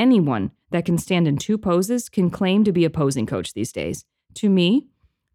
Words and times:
Anyone 0.00 0.52
that 0.70 0.86
can 0.86 0.96
stand 0.96 1.28
in 1.28 1.36
two 1.36 1.58
poses 1.58 2.08
can 2.08 2.30
claim 2.30 2.64
to 2.64 2.72
be 2.72 2.86
a 2.86 2.90
posing 2.90 3.26
coach 3.26 3.52
these 3.52 3.70
days. 3.70 4.06
To 4.36 4.48
me, 4.48 4.86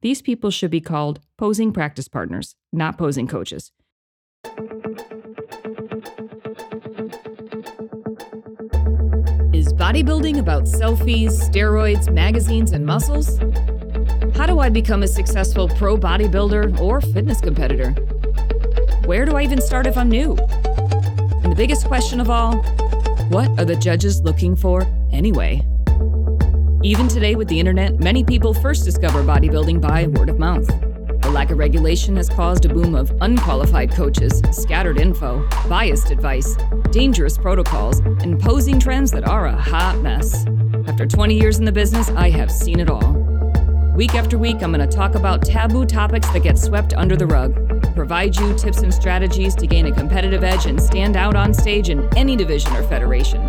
these 0.01 0.23
people 0.23 0.49
should 0.49 0.71
be 0.71 0.81
called 0.81 1.19
posing 1.37 1.71
practice 1.71 2.07
partners, 2.07 2.55
not 2.73 2.97
posing 2.97 3.27
coaches. 3.27 3.71
Is 9.53 9.71
bodybuilding 9.71 10.39
about 10.39 10.63
selfies, 10.63 11.33
steroids, 11.47 12.11
magazines, 12.11 12.71
and 12.71 12.87
muscles? 12.87 13.37
How 14.35 14.47
do 14.47 14.57
I 14.57 14.69
become 14.69 15.03
a 15.03 15.07
successful 15.07 15.69
pro 15.69 15.95
bodybuilder 15.95 16.79
or 16.79 17.01
fitness 17.01 17.39
competitor? 17.39 17.91
Where 19.05 19.25
do 19.25 19.35
I 19.35 19.43
even 19.43 19.61
start 19.61 19.85
if 19.85 19.95
I'm 19.95 20.09
new? 20.09 20.35
And 21.43 21.51
the 21.51 21.55
biggest 21.55 21.85
question 21.85 22.19
of 22.19 22.31
all 22.31 22.65
what 23.29 23.49
are 23.59 23.65
the 23.65 23.75
judges 23.75 24.21
looking 24.21 24.55
for 24.55 24.83
anyway? 25.11 25.65
Even 26.83 27.07
today, 27.07 27.35
with 27.35 27.47
the 27.47 27.59
internet, 27.59 27.99
many 27.99 28.23
people 28.23 28.53
first 28.53 28.85
discover 28.85 29.23
bodybuilding 29.23 29.81
by 29.81 30.05
word 30.07 30.29
of 30.29 30.37
mouth. 30.37 30.67
The 31.21 31.31
lack 31.31 31.49
of 31.49 31.57
regulation 31.57 32.15
has 32.17 32.29
caused 32.29 32.65
a 32.65 32.69
boom 32.69 32.93
of 32.93 33.11
unqualified 33.21 33.91
coaches, 33.91 34.43
scattered 34.51 34.99
info, 34.99 35.47
biased 35.67 36.11
advice, 36.11 36.55
dangerous 36.91 37.35
protocols, 37.37 37.99
and 38.21 38.39
posing 38.39 38.79
trends 38.79 39.09
that 39.11 39.27
are 39.27 39.47
a 39.47 39.55
hot 39.55 39.97
mess. 40.01 40.45
After 40.87 41.07
20 41.07 41.33
years 41.33 41.57
in 41.57 41.65
the 41.65 41.71
business, 41.71 42.09
I 42.11 42.29
have 42.29 42.51
seen 42.51 42.79
it 42.79 42.91
all. 42.91 43.13
Week 43.95 44.13
after 44.13 44.37
week, 44.37 44.61
I'm 44.61 44.71
going 44.71 44.87
to 44.87 44.95
talk 44.95 45.15
about 45.15 45.41
taboo 45.41 45.85
topics 45.85 46.29
that 46.29 46.43
get 46.43 46.59
swept 46.59 46.93
under 46.93 47.15
the 47.15 47.25
rug, 47.25 47.74
provide 47.95 48.35
you 48.35 48.53
tips 48.55 48.79
and 48.79 48.93
strategies 48.93 49.55
to 49.55 49.65
gain 49.65 49.85
a 49.87 49.91
competitive 49.91 50.43
edge 50.43 50.65
and 50.65 50.81
stand 50.81 51.15
out 51.15 51.35
on 51.35 51.53
stage 51.53 51.89
in 51.89 52.07
any 52.17 52.35
division 52.35 52.75
or 52.75 52.83
federation. 52.83 53.41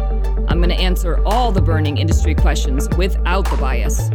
I'm 0.49 0.59
going 0.59 0.71
to 0.71 0.77
answer 0.77 1.21
all 1.27 1.51
the 1.51 1.61
burning 1.61 1.99
industry 1.99 2.35
questions 2.35 2.89
without 2.97 3.51
the 3.51 3.57
bias. 3.57 4.11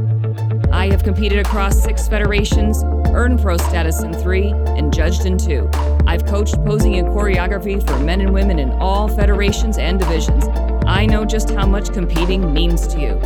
I 0.72 0.88
have 0.88 1.04
competed 1.04 1.40
across 1.40 1.84
six 1.84 2.08
federations, 2.08 2.82
earned 3.14 3.42
pro 3.42 3.58
status 3.58 4.02
in 4.04 4.14
three, 4.14 4.52
and 4.52 4.94
judged 4.94 5.26
in 5.26 5.38
two. 5.38 5.70
I've 6.08 6.26
coached 6.26 6.56
posing 6.66 6.96
and 6.96 7.10
choreography 7.10 7.86
for 7.86 8.00
men 8.00 8.22
and 8.22 8.34
women 8.34 8.58
in 8.58 8.72
all 8.72 9.10
federations 9.10 9.78
and 9.78 10.00
divisions. 10.00 10.46
I 10.88 11.06
know 11.06 11.26
just 11.26 11.50
how 11.50 11.68
much 11.68 11.92
competing 11.92 12.54
means 12.54 12.88
to 12.88 13.00
you. 13.02 13.20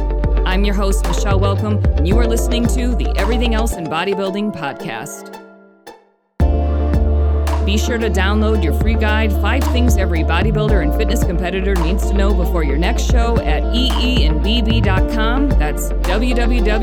I'm 0.44 0.66
your 0.66 0.76
host, 0.76 1.06
Michelle 1.06 1.40
Welcome, 1.40 1.84
and 1.86 2.08
you 2.08 2.18
are 2.18 2.28
listening 2.28 2.66
to 2.70 2.96
the 2.96 3.14
Everything 3.16 3.54
Else 3.54 3.74
in 3.74 3.86
Bodybuilding 3.86 4.56
podcast. 4.56 5.45
Be 7.66 7.78
sure 7.80 7.98
to 7.98 8.10
download 8.12 8.64
your 8.64 8.74
free 8.74 8.94
guide, 8.94 9.32
Five 9.42 9.64
Things 9.66 9.98
Every 9.98 10.20
Bodybuilder 10.20 10.84
and 10.84 10.94
Fitness 10.96 11.24
Competitor 11.24 11.74
Needs 11.76 12.08
to 12.10 12.14
Know 12.14 12.32
Before 12.32 12.64
Your 12.64 12.78
Next 12.78 13.10
Show 13.10 13.38
at 13.40 13.64
eeinbb.com. 13.64 15.50
That's 15.50 15.90
www.eeinbb.com. 15.90 16.76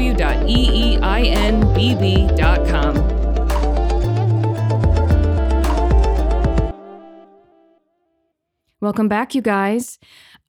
Welcome 8.80 9.06
back, 9.06 9.36
you 9.36 9.42
guys. 9.42 10.00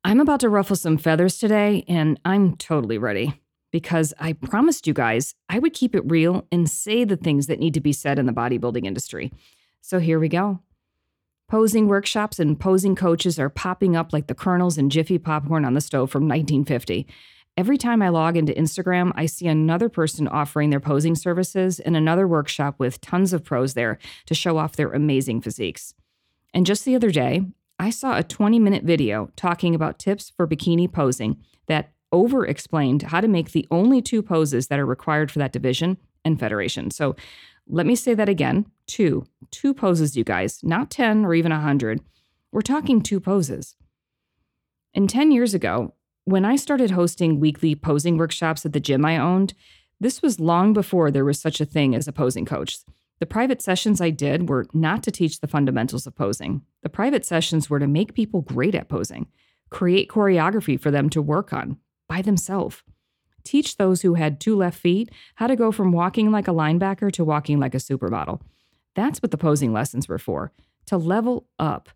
I'm 0.03 0.20
about 0.20 0.40
to 0.40 0.50
ruffle 0.50 0.75
some 0.75 0.97
feathers 0.97 1.38
today, 1.38 1.86
and 1.88 2.20
I'm 2.25 2.58
totally 2.58 2.97
ready 2.97 3.40
because 3.72 4.16
I 4.20 4.34
promised 4.34 4.88
you 4.88 4.94
guys 4.94 5.36
I 5.50 5.59
would 5.59 5.73
keep 5.73 5.94
it 5.94 6.02
real 6.06 6.47
and 6.52 6.68
say 6.68 7.03
the 7.03 7.18
things 7.18 7.45
that 7.45 7.59
need 7.59 7.75
to 7.75 7.81
be 7.81 7.94
said 7.94 8.18
in 8.18 8.25
the 8.25 8.34
bodybuilding 8.34 8.86
industry. 8.86 9.31
So 9.86 10.00
here 10.00 10.17
we 10.17 10.30
go. 10.30 10.62
Posing 11.50 11.89
workshops 11.89 12.39
and 12.39 12.58
posing 12.58 12.95
coaches 12.95 13.38
are 13.38 13.50
popping 13.50 13.98
up 13.98 14.14
like 14.14 14.28
the 14.28 14.34
kernels 14.34 14.78
and 14.78 14.90
Jiffy 14.90 15.17
popcorn 15.17 15.66
on 15.66 15.73
the 15.73 15.81
stove 15.81 16.09
from 16.09 16.23
1950. 16.23 17.06
Every 17.58 17.78
time 17.78 18.02
I 18.02 18.08
log 18.08 18.38
into 18.38 18.53
Instagram, 18.53 19.12
I 19.14 19.25
see 19.25 19.45
another 19.45 19.90
person 19.90 20.30
offering 20.30 20.70
their 20.70 20.80
posing 20.80 21.16
services 21.16 21.81
and 21.81 21.98
another 21.98 22.25
workshop 22.25 22.75
with 22.80 23.02
tons 23.02 23.34
of 23.34 23.44
pros 23.44 23.73
there 23.73 24.00
to 24.28 24.34
show 24.34 24.58
off 24.58 24.78
their 24.78 24.94
amazing 24.94 25.41
physiques. 25.41 25.94
And 26.53 26.66
just 26.66 26.85
the 26.85 26.96
other 26.96 27.12
day, 27.12 27.41
I 27.78 27.90
saw 27.90 28.18
a 28.18 28.24
20 28.24 28.59
minute 28.59 28.85
video 28.85 29.31
talking 29.35 29.75
about 29.75 30.00
tips 30.00 30.29
for 30.29 30.47
bikini 30.47 30.90
posing 30.90 31.44
that 31.68 31.91
over 32.13 32.46
explained 32.46 33.02
how 33.02 33.19
to 33.19 33.28
make 33.28 33.52
the 33.52 33.68
only 33.69 34.02
two 34.02 34.24
poses 34.24 34.68
that 34.68 34.79
are 34.79 34.85
required 34.85 35.29
for 35.29 35.40
that 35.40 35.52
division 35.52 35.97
and 36.24 36.40
federation. 36.40 36.90
So 36.90 37.16
let 37.68 37.85
me 37.85 37.96
say 37.96 38.13
that 38.13 38.29
again 38.29 38.66
two. 38.85 39.25
Two 39.51 39.74
poses, 39.74 40.18
you 40.18 40.24
guys, 40.24 40.59
not 40.63 40.90
10 40.90 41.25
or 41.25 41.34
even 41.34 41.51
100. 41.51 42.01
We're 42.51 42.62
talking 42.62 43.01
two 43.01 43.19
poses. 43.19 43.75
And 44.94 45.09
10 45.09 45.31
years 45.31 45.53
ago, 45.53 45.94
when 46.25 46.46
I 46.46 46.56
started 46.56 46.91
hosting 46.91 47.40
weekly 47.40 47.75
posing 47.75 48.18
workshops 48.18 48.66
at 48.66 48.73
the 48.73 48.79
gym 48.79 49.06
I 49.06 49.18
owned, 49.18 49.53
this 50.00 50.22
was 50.22 50.40
long 50.40 50.73
before 50.73 51.12
there 51.12 51.25
was 51.25 51.40
such 51.40 51.62
a 51.62 51.66
thing 51.66 51.96
as 51.96 52.07
a 52.07 52.13
posing 52.13 52.46
coach. 52.46 52.79
The 53.19 53.25
private 53.25 53.62
sessions 53.62 54.02
I 54.02 54.09
did 54.09 54.50
were 54.50 54.68
not 54.73 55.03
to 55.03 55.12
teach 55.12 55.40
the 55.40 55.47
fundamentals 55.47 56.06
of 56.06 56.16
posing. 56.16 56.62
The 56.81 56.90
private 56.90 57.25
sessions 57.25 57.69
were 57.69 57.79
to 57.79 57.88
make 57.88 58.13
people 58.13 58.41
great 58.41 58.75
at 58.75 58.90
posing, 58.90 59.28
create 59.69 60.09
choreography 60.09 60.79
for 60.79 60.91
them 60.91 61.09
to 61.12 61.22
work 61.22 61.53
on 61.53 61.78
by 62.07 62.22
themselves 62.22 62.84
teach 63.44 63.78
those 63.78 64.02
who 64.02 64.16
had 64.16 64.40
two 64.40 64.56
left 64.56 64.80
feet 64.80 65.12
how 65.36 65.48
to 65.48 65.56
go 65.56 65.72
from 65.72 65.92
walking 65.92 66.31
like 66.31 66.48
a 66.48 66.54
linebacker 66.54 67.12
to 67.14 67.24
walking 67.24 67.59
like 67.59 67.76
a 67.76 67.80
supermodel. 67.80 68.42
That's 68.96 69.22
what 69.22 69.31
the 69.31 69.38
posing 69.38 69.74
lessons 69.74 70.08
were 70.08 70.20
for 70.20 70.52
to 70.86 70.98
level 70.98 71.48
up, 71.58 71.90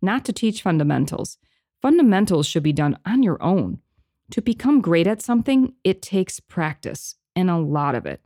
not 0.00 0.24
to 0.24 0.32
teach 0.32 0.62
fundamentals. 0.62 1.38
Fundamentals 1.80 2.46
should 2.46 2.62
be 2.62 2.72
done 2.72 2.98
on 3.06 3.22
your 3.22 3.42
own. 3.42 3.78
To 4.32 4.42
become 4.42 4.80
great 4.80 5.06
at 5.06 5.22
something, 5.22 5.74
it 5.84 6.02
takes 6.02 6.40
practice 6.40 7.16
and 7.36 7.50
a 7.50 7.58
lot 7.58 7.94
of 7.94 8.06
it. 8.06 8.20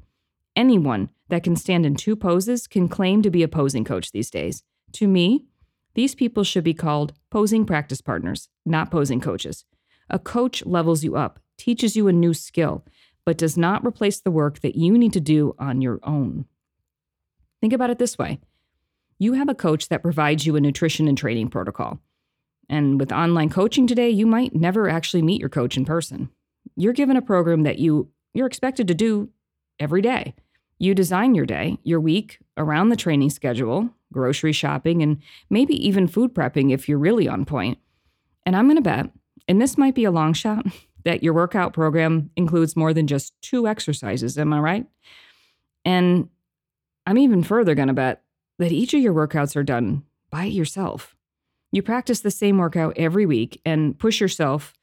Anyone 0.54 1.10
that 1.28 1.42
can 1.42 1.56
stand 1.56 1.84
in 1.84 1.96
two 1.96 2.16
poses 2.16 2.66
can 2.66 2.88
claim 2.88 3.22
to 3.22 3.30
be 3.30 3.42
a 3.42 3.48
posing 3.48 3.84
coach 3.84 4.12
these 4.12 4.30
days. 4.30 4.62
To 4.92 5.08
me, 5.08 5.46
these 5.94 6.14
people 6.14 6.44
should 6.44 6.64
be 6.64 6.74
called 6.74 7.14
posing 7.30 7.66
practice 7.66 8.00
partners, 8.00 8.48
not 8.64 8.90
posing 8.90 9.20
coaches. 9.20 9.64
A 10.08 10.18
coach 10.18 10.64
levels 10.64 11.02
you 11.02 11.16
up, 11.16 11.40
teaches 11.56 11.96
you 11.96 12.08
a 12.08 12.12
new 12.12 12.34
skill, 12.34 12.84
but 13.24 13.38
does 13.38 13.56
not 13.56 13.84
replace 13.84 14.20
the 14.20 14.30
work 14.30 14.60
that 14.60 14.76
you 14.76 14.96
need 14.96 15.12
to 15.12 15.20
do 15.20 15.54
on 15.58 15.80
your 15.80 15.98
own. 16.02 16.46
Think 17.60 17.72
about 17.72 17.90
it 17.90 17.98
this 17.98 18.18
way 18.18 18.40
you 19.18 19.32
have 19.32 19.48
a 19.48 19.54
coach 19.54 19.88
that 19.88 20.02
provides 20.02 20.46
you 20.46 20.56
a 20.56 20.60
nutrition 20.60 21.08
and 21.08 21.16
training 21.16 21.48
protocol. 21.48 21.98
And 22.68 23.00
with 23.00 23.12
online 23.12 23.48
coaching 23.48 23.86
today, 23.86 24.10
you 24.10 24.26
might 24.26 24.54
never 24.54 24.88
actually 24.88 25.22
meet 25.22 25.40
your 25.40 25.48
coach 25.48 25.76
in 25.76 25.84
person. 25.84 26.28
You're 26.76 26.92
given 26.92 27.16
a 27.16 27.22
program 27.22 27.62
that 27.62 27.78
you 27.78 28.10
you're 28.34 28.46
expected 28.46 28.86
to 28.88 28.94
do 28.94 29.30
every 29.80 30.02
day. 30.02 30.34
You 30.78 30.94
design 30.94 31.34
your 31.34 31.46
day, 31.46 31.78
your 31.84 32.00
week 32.00 32.38
around 32.58 32.90
the 32.90 32.96
training 32.96 33.30
schedule, 33.30 33.88
grocery 34.12 34.52
shopping, 34.52 35.02
and 35.02 35.22
maybe 35.48 35.74
even 35.86 36.06
food 36.06 36.34
prepping 36.34 36.70
if 36.70 36.86
you're 36.86 36.98
really 36.98 37.26
on 37.26 37.46
point. 37.46 37.78
And 38.44 38.54
I'm 38.54 38.66
going 38.66 38.76
to 38.76 38.82
bet, 38.82 39.10
and 39.48 39.60
this 39.60 39.78
might 39.78 39.94
be 39.94 40.04
a 40.04 40.10
long 40.10 40.34
shot, 40.34 40.66
that 41.06 41.22
your 41.22 41.32
workout 41.32 41.72
program 41.72 42.30
includes 42.34 42.74
more 42.74 42.92
than 42.92 43.06
just 43.06 43.32
two 43.40 43.68
exercises. 43.68 44.36
Am 44.36 44.52
I 44.52 44.58
right? 44.58 44.86
And 45.84 46.28
I'm 47.06 47.16
even 47.16 47.44
further 47.44 47.76
going 47.76 47.86
to 47.86 47.94
bet 47.94 48.24
that 48.58 48.72
each 48.72 48.92
of 48.92 49.00
your 49.00 49.14
workouts 49.14 49.54
are 49.54 49.62
done 49.62 50.02
by 50.30 50.46
yourself. 50.46 51.14
You 51.70 51.80
practice 51.80 52.20
the 52.20 52.30
same 52.32 52.58
workout 52.58 52.94
every 52.96 53.24
week 53.24 53.60
and 53.64 53.96
push 53.96 54.20
yourself, 54.20 54.74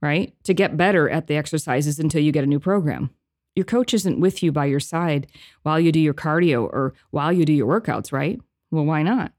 right, 0.00 0.32
to 0.44 0.54
get 0.54 0.76
better 0.76 1.10
at 1.10 1.26
the 1.26 1.36
exercises 1.36 1.98
until 1.98 2.22
you 2.22 2.30
get 2.30 2.44
a 2.44 2.48
new 2.48 2.60
program. 2.60 3.10
Your 3.56 3.64
coach 3.64 3.92
isn't 3.94 4.20
with 4.20 4.44
you 4.44 4.52
by 4.52 4.66
your 4.66 4.78
side 4.78 5.26
while 5.64 5.80
you 5.80 5.90
do 5.90 5.98
your 5.98 6.14
cardio 6.14 6.62
or 6.62 6.94
while 7.10 7.32
you 7.32 7.44
do 7.44 7.52
your 7.52 7.80
workouts, 7.80 8.12
right? 8.12 8.40
Well, 8.70 8.84
why 8.84 9.02
not? 9.02 9.32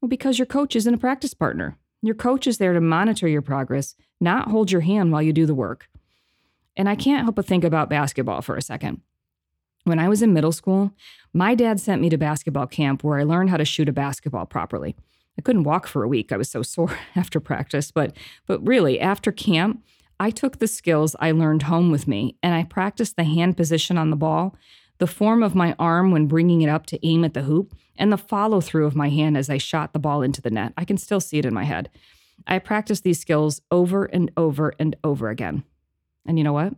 Well, 0.00 0.08
because 0.08 0.38
your 0.38 0.46
coach 0.46 0.74
isn't 0.74 0.94
a 0.94 0.98
practice 0.98 1.34
partner. 1.34 1.76
Your 2.02 2.14
coach 2.14 2.46
is 2.46 2.58
there 2.58 2.72
to 2.72 2.80
monitor 2.80 3.26
your 3.26 3.42
progress, 3.42 3.94
not 4.20 4.50
hold 4.50 4.70
your 4.70 4.82
hand 4.82 5.12
while 5.12 5.22
you 5.22 5.32
do 5.32 5.46
the 5.46 5.54
work. 5.54 5.88
And 6.76 6.88
I 6.88 6.94
can't 6.94 7.24
help 7.24 7.36
but 7.36 7.46
think 7.46 7.64
about 7.64 7.90
basketball 7.90 8.42
for 8.42 8.56
a 8.56 8.62
second. 8.62 9.00
When 9.84 9.98
I 9.98 10.08
was 10.08 10.20
in 10.20 10.32
middle 10.32 10.52
school, 10.52 10.92
my 11.32 11.54
dad 11.54 11.80
sent 11.80 12.02
me 12.02 12.10
to 12.10 12.18
basketball 12.18 12.66
camp 12.66 13.04
where 13.04 13.18
I 13.18 13.22
learned 13.22 13.50
how 13.50 13.56
to 13.56 13.64
shoot 13.64 13.88
a 13.88 13.92
basketball 13.92 14.44
properly. 14.44 14.96
I 15.38 15.42
couldn't 15.42 15.64
walk 15.64 15.86
for 15.86 16.02
a 16.02 16.08
week. 16.08 16.32
I 16.32 16.36
was 16.36 16.50
so 16.50 16.62
sore 16.74 16.98
after 17.14 17.40
practice, 17.40 17.90
but 17.90 18.16
but 18.46 18.66
really 18.66 19.00
after 19.00 19.32
camp, 19.32 19.84
I 20.18 20.30
took 20.30 20.58
the 20.58 20.66
skills 20.66 21.14
I 21.20 21.30
learned 21.30 21.64
home 21.64 21.90
with 21.90 22.08
me 22.08 22.36
and 22.42 22.54
I 22.54 22.64
practiced 22.64 23.16
the 23.16 23.24
hand 23.24 23.56
position 23.56 23.98
on 23.98 24.10
the 24.10 24.16
ball, 24.16 24.56
the 24.98 25.06
form 25.06 25.42
of 25.42 25.54
my 25.54 25.74
arm 25.78 26.10
when 26.10 26.26
bringing 26.26 26.62
it 26.62 26.68
up 26.68 26.86
to 26.86 27.06
aim 27.06 27.24
at 27.24 27.34
the 27.34 27.42
hoop, 27.42 27.74
and 27.98 28.12
the 28.12 28.18
follow 28.18 28.60
through 28.60 28.86
of 28.86 28.96
my 28.96 29.08
hand 29.08 29.36
as 29.36 29.48
I 29.50 29.58
shot 29.58 29.92
the 29.92 29.98
ball 29.98 30.22
into 30.22 30.42
the 30.42 30.50
net. 30.50 30.72
I 30.76 30.84
can 30.84 30.98
still 30.98 31.20
see 31.20 31.38
it 31.38 31.44
in 31.44 31.54
my 31.54 31.64
head. 31.64 31.90
I 32.46 32.58
practiced 32.58 33.02
these 33.02 33.20
skills 33.20 33.60
over 33.70 34.04
and 34.04 34.30
over 34.36 34.74
and 34.78 34.96
over 35.02 35.30
again. 35.30 35.64
And 36.26 36.38
you 36.38 36.44
know 36.44 36.52
what? 36.52 36.74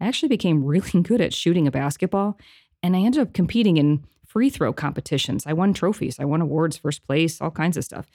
I 0.00 0.06
actually 0.06 0.28
became 0.28 0.64
really 0.64 1.02
good 1.02 1.20
at 1.20 1.34
shooting 1.34 1.66
a 1.66 1.70
basketball, 1.70 2.38
and 2.82 2.96
I 2.96 3.00
ended 3.00 3.22
up 3.22 3.32
competing 3.32 3.76
in 3.76 4.04
free 4.26 4.50
throw 4.50 4.72
competitions. 4.72 5.46
I 5.46 5.52
won 5.52 5.74
trophies, 5.74 6.18
I 6.18 6.24
won 6.24 6.40
awards, 6.40 6.76
first 6.76 7.06
place, 7.06 7.40
all 7.40 7.50
kinds 7.50 7.76
of 7.76 7.84
stuff. 7.84 8.10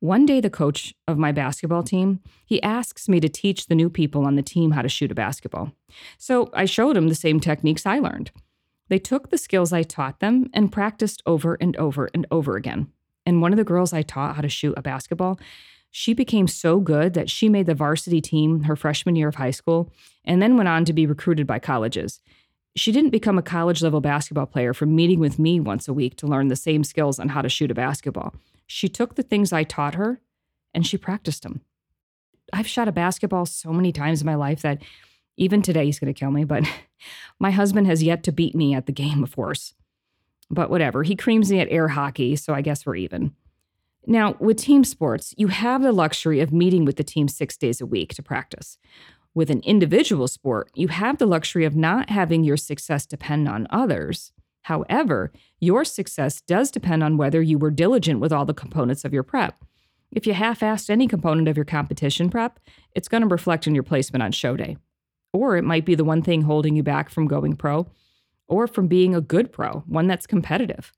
One 0.00 0.26
day, 0.26 0.40
the 0.40 0.50
coach 0.50 0.92
of 1.08 1.16
my 1.16 1.32
basketball 1.32 1.82
team, 1.82 2.20
he 2.44 2.62
asks 2.62 3.08
me 3.08 3.20
to 3.20 3.28
teach 3.28 3.66
the 3.66 3.74
new 3.74 3.88
people 3.88 4.26
on 4.26 4.34
the 4.34 4.42
team 4.42 4.72
how 4.72 4.82
to 4.82 4.88
shoot 4.88 5.10
a 5.10 5.14
basketball. 5.14 5.72
So 6.18 6.50
I 6.52 6.66
showed 6.66 6.96
them 6.96 7.08
the 7.08 7.14
same 7.14 7.40
techniques 7.40 7.86
I 7.86 8.00
learned. 8.00 8.30
They 8.94 9.00
took 9.00 9.30
the 9.30 9.38
skills 9.38 9.72
I 9.72 9.82
taught 9.82 10.20
them 10.20 10.50
and 10.54 10.70
practiced 10.70 11.20
over 11.26 11.58
and 11.60 11.76
over 11.78 12.08
and 12.14 12.28
over 12.30 12.54
again. 12.54 12.92
And 13.26 13.42
one 13.42 13.52
of 13.52 13.56
the 13.56 13.64
girls 13.64 13.92
I 13.92 14.02
taught 14.02 14.36
how 14.36 14.40
to 14.42 14.48
shoot 14.48 14.74
a 14.76 14.82
basketball, 14.82 15.40
she 15.90 16.14
became 16.14 16.46
so 16.46 16.78
good 16.78 17.12
that 17.14 17.28
she 17.28 17.48
made 17.48 17.66
the 17.66 17.74
varsity 17.74 18.20
team 18.20 18.62
her 18.62 18.76
freshman 18.76 19.16
year 19.16 19.26
of 19.26 19.34
high 19.34 19.50
school 19.50 19.92
and 20.24 20.40
then 20.40 20.56
went 20.56 20.68
on 20.68 20.84
to 20.84 20.92
be 20.92 21.06
recruited 21.06 21.44
by 21.44 21.58
colleges. 21.58 22.20
She 22.76 22.92
didn't 22.92 23.10
become 23.10 23.36
a 23.36 23.42
college 23.42 23.82
level 23.82 24.00
basketball 24.00 24.46
player 24.46 24.72
from 24.72 24.94
meeting 24.94 25.18
with 25.18 25.40
me 25.40 25.58
once 25.58 25.88
a 25.88 25.92
week 25.92 26.14
to 26.18 26.28
learn 26.28 26.46
the 26.46 26.54
same 26.54 26.84
skills 26.84 27.18
on 27.18 27.30
how 27.30 27.42
to 27.42 27.48
shoot 27.48 27.72
a 27.72 27.74
basketball. 27.74 28.32
She 28.68 28.88
took 28.88 29.16
the 29.16 29.24
things 29.24 29.52
I 29.52 29.64
taught 29.64 29.96
her 29.96 30.20
and 30.72 30.86
she 30.86 30.98
practiced 30.98 31.42
them. 31.42 31.62
I've 32.52 32.68
shot 32.68 32.86
a 32.86 32.92
basketball 32.92 33.46
so 33.46 33.72
many 33.72 33.90
times 33.90 34.20
in 34.20 34.26
my 34.26 34.36
life 34.36 34.62
that 34.62 34.80
even 35.36 35.62
today 35.62 35.86
he's 35.86 35.98
going 35.98 36.12
to 36.12 36.18
kill 36.18 36.30
me, 36.30 36.44
but 36.44 36.64
my 37.40 37.50
husband 37.50 37.86
has 37.86 38.02
yet 38.02 38.22
to 38.24 38.32
beat 38.32 38.54
me 38.54 38.74
at 38.74 38.86
the 38.86 38.92
game, 38.92 39.22
of 39.22 39.34
course. 39.34 39.74
But 40.50 40.70
whatever, 40.70 41.02
he 41.02 41.16
creams 41.16 41.50
me 41.50 41.60
at 41.60 41.68
air 41.70 41.88
hockey, 41.88 42.36
so 42.36 42.54
I 42.54 42.60
guess 42.60 42.84
we're 42.84 42.96
even. 42.96 43.34
Now, 44.06 44.36
with 44.38 44.58
team 44.58 44.84
sports, 44.84 45.34
you 45.38 45.48
have 45.48 45.82
the 45.82 45.92
luxury 45.92 46.40
of 46.40 46.52
meeting 46.52 46.84
with 46.84 46.96
the 46.96 47.04
team 47.04 47.26
six 47.26 47.56
days 47.56 47.80
a 47.80 47.86
week 47.86 48.14
to 48.14 48.22
practice. 48.22 48.76
With 49.34 49.50
an 49.50 49.60
individual 49.60 50.28
sport, 50.28 50.70
you 50.74 50.88
have 50.88 51.18
the 51.18 51.26
luxury 51.26 51.64
of 51.64 51.74
not 51.74 52.10
having 52.10 52.44
your 52.44 52.56
success 52.56 53.06
depend 53.06 53.48
on 53.48 53.66
others. 53.70 54.32
However, 54.62 55.32
your 55.58 55.84
success 55.84 56.40
does 56.40 56.70
depend 56.70 57.02
on 57.02 57.16
whether 57.16 57.42
you 57.42 57.58
were 57.58 57.70
diligent 57.70 58.20
with 58.20 58.32
all 58.32 58.44
the 58.44 58.54
components 58.54 59.04
of 59.04 59.12
your 59.12 59.22
prep. 59.22 59.64
If 60.12 60.26
you 60.26 60.34
half 60.34 60.60
assed 60.60 60.90
any 60.90 61.08
component 61.08 61.48
of 61.48 61.56
your 61.56 61.64
competition 61.64 62.30
prep, 62.30 62.60
it's 62.94 63.08
going 63.08 63.22
to 63.22 63.26
reflect 63.26 63.66
in 63.66 63.74
your 63.74 63.82
placement 63.82 64.22
on 64.22 64.32
show 64.32 64.56
day. 64.56 64.76
Or 65.34 65.56
it 65.56 65.64
might 65.64 65.84
be 65.84 65.96
the 65.96 66.04
one 66.04 66.22
thing 66.22 66.42
holding 66.42 66.76
you 66.76 66.84
back 66.84 67.10
from 67.10 67.26
going 67.26 67.56
pro 67.56 67.88
or 68.46 68.68
from 68.68 68.86
being 68.86 69.16
a 69.16 69.20
good 69.20 69.52
pro, 69.52 69.82
one 69.86 70.06
that's 70.06 70.28
competitive. 70.28 70.92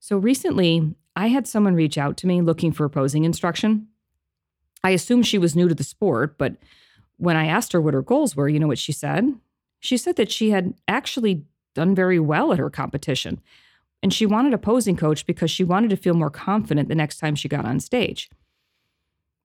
So 0.00 0.18
recently, 0.18 0.96
I 1.14 1.28
had 1.28 1.46
someone 1.46 1.76
reach 1.76 1.96
out 1.96 2.16
to 2.18 2.26
me 2.26 2.40
looking 2.42 2.72
for 2.72 2.88
posing 2.88 3.24
instruction. 3.24 3.86
I 4.82 4.90
assumed 4.90 5.26
she 5.26 5.38
was 5.38 5.54
new 5.54 5.68
to 5.68 5.74
the 5.74 5.84
sport, 5.84 6.36
but 6.36 6.56
when 7.16 7.36
I 7.36 7.46
asked 7.46 7.72
her 7.72 7.80
what 7.80 7.94
her 7.94 8.02
goals 8.02 8.34
were, 8.34 8.48
you 8.48 8.58
know 8.58 8.66
what 8.66 8.78
she 8.78 8.92
said? 8.92 9.32
She 9.78 9.96
said 9.96 10.16
that 10.16 10.32
she 10.32 10.50
had 10.50 10.74
actually 10.88 11.44
done 11.74 11.94
very 11.94 12.18
well 12.18 12.52
at 12.52 12.58
her 12.58 12.70
competition. 12.70 13.40
And 14.02 14.12
she 14.12 14.26
wanted 14.26 14.52
a 14.52 14.58
posing 14.58 14.96
coach 14.96 15.26
because 15.26 15.50
she 15.50 15.62
wanted 15.62 15.90
to 15.90 15.96
feel 15.96 16.14
more 16.14 16.30
confident 16.30 16.88
the 16.88 16.94
next 16.96 17.18
time 17.18 17.36
she 17.36 17.48
got 17.48 17.64
on 17.64 17.78
stage. 17.78 18.30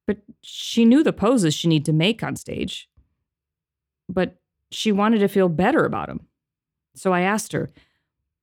But 0.08 0.18
she 0.42 0.84
knew 0.84 1.04
the 1.04 1.14
poses 1.14 1.54
she 1.54 1.68
needed 1.68 1.86
to 1.86 1.94
make 1.94 2.24
on 2.24 2.36
stage 2.36 2.90
but 4.10 4.36
she 4.72 4.92
wanted 4.92 5.20
to 5.20 5.28
feel 5.28 5.50
better 5.50 5.86
about 5.86 6.10
him. 6.10 6.28
So 6.96 7.14
I 7.14 7.22
asked 7.22 7.54
her, 7.54 7.72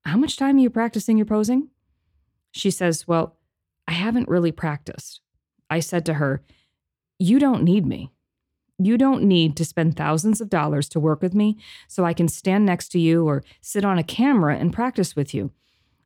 How 0.04 0.16
much 0.16 0.36
time 0.36 0.56
are 0.56 0.60
you 0.60 0.70
practicing 0.70 1.16
your 1.16 1.26
posing? 1.26 1.68
She 2.52 2.70
says, 2.70 3.06
Well, 3.06 3.36
I 3.86 3.92
haven't 3.92 4.28
really 4.28 4.52
practiced. 4.52 5.20
I 5.68 5.80
said 5.80 6.04
to 6.06 6.14
her, 6.14 6.42
You 7.18 7.38
don't 7.38 7.62
need 7.62 7.86
me. 7.86 8.10
You 8.78 8.96
don't 8.96 9.24
need 9.24 9.56
to 9.56 9.64
spend 9.64 9.96
thousands 9.96 10.40
of 10.40 10.48
dollars 10.48 10.88
to 10.90 11.00
work 11.00 11.20
with 11.20 11.34
me 11.34 11.58
so 11.86 12.04
I 12.04 12.14
can 12.14 12.28
stand 12.28 12.64
next 12.64 12.88
to 12.90 12.98
you 12.98 13.26
or 13.26 13.44
sit 13.60 13.84
on 13.84 13.98
a 13.98 14.02
camera 14.02 14.56
and 14.56 14.72
practice 14.72 15.14
with 15.14 15.34
you. 15.34 15.50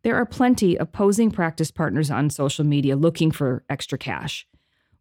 There 0.03 0.17
are 0.17 0.27
plenty 0.27 0.77
of 0.77 0.93
posing 0.93 1.31
practice 1.31 1.71
partners 1.71 2.11
on 2.11 2.31
social 2.31 2.65
media 2.65 2.97
looking 2.97 3.31
for 3.31 3.65
extra 3.71 3.97
cash. 3.97 4.47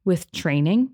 With 0.06 0.32
training, 0.32 0.92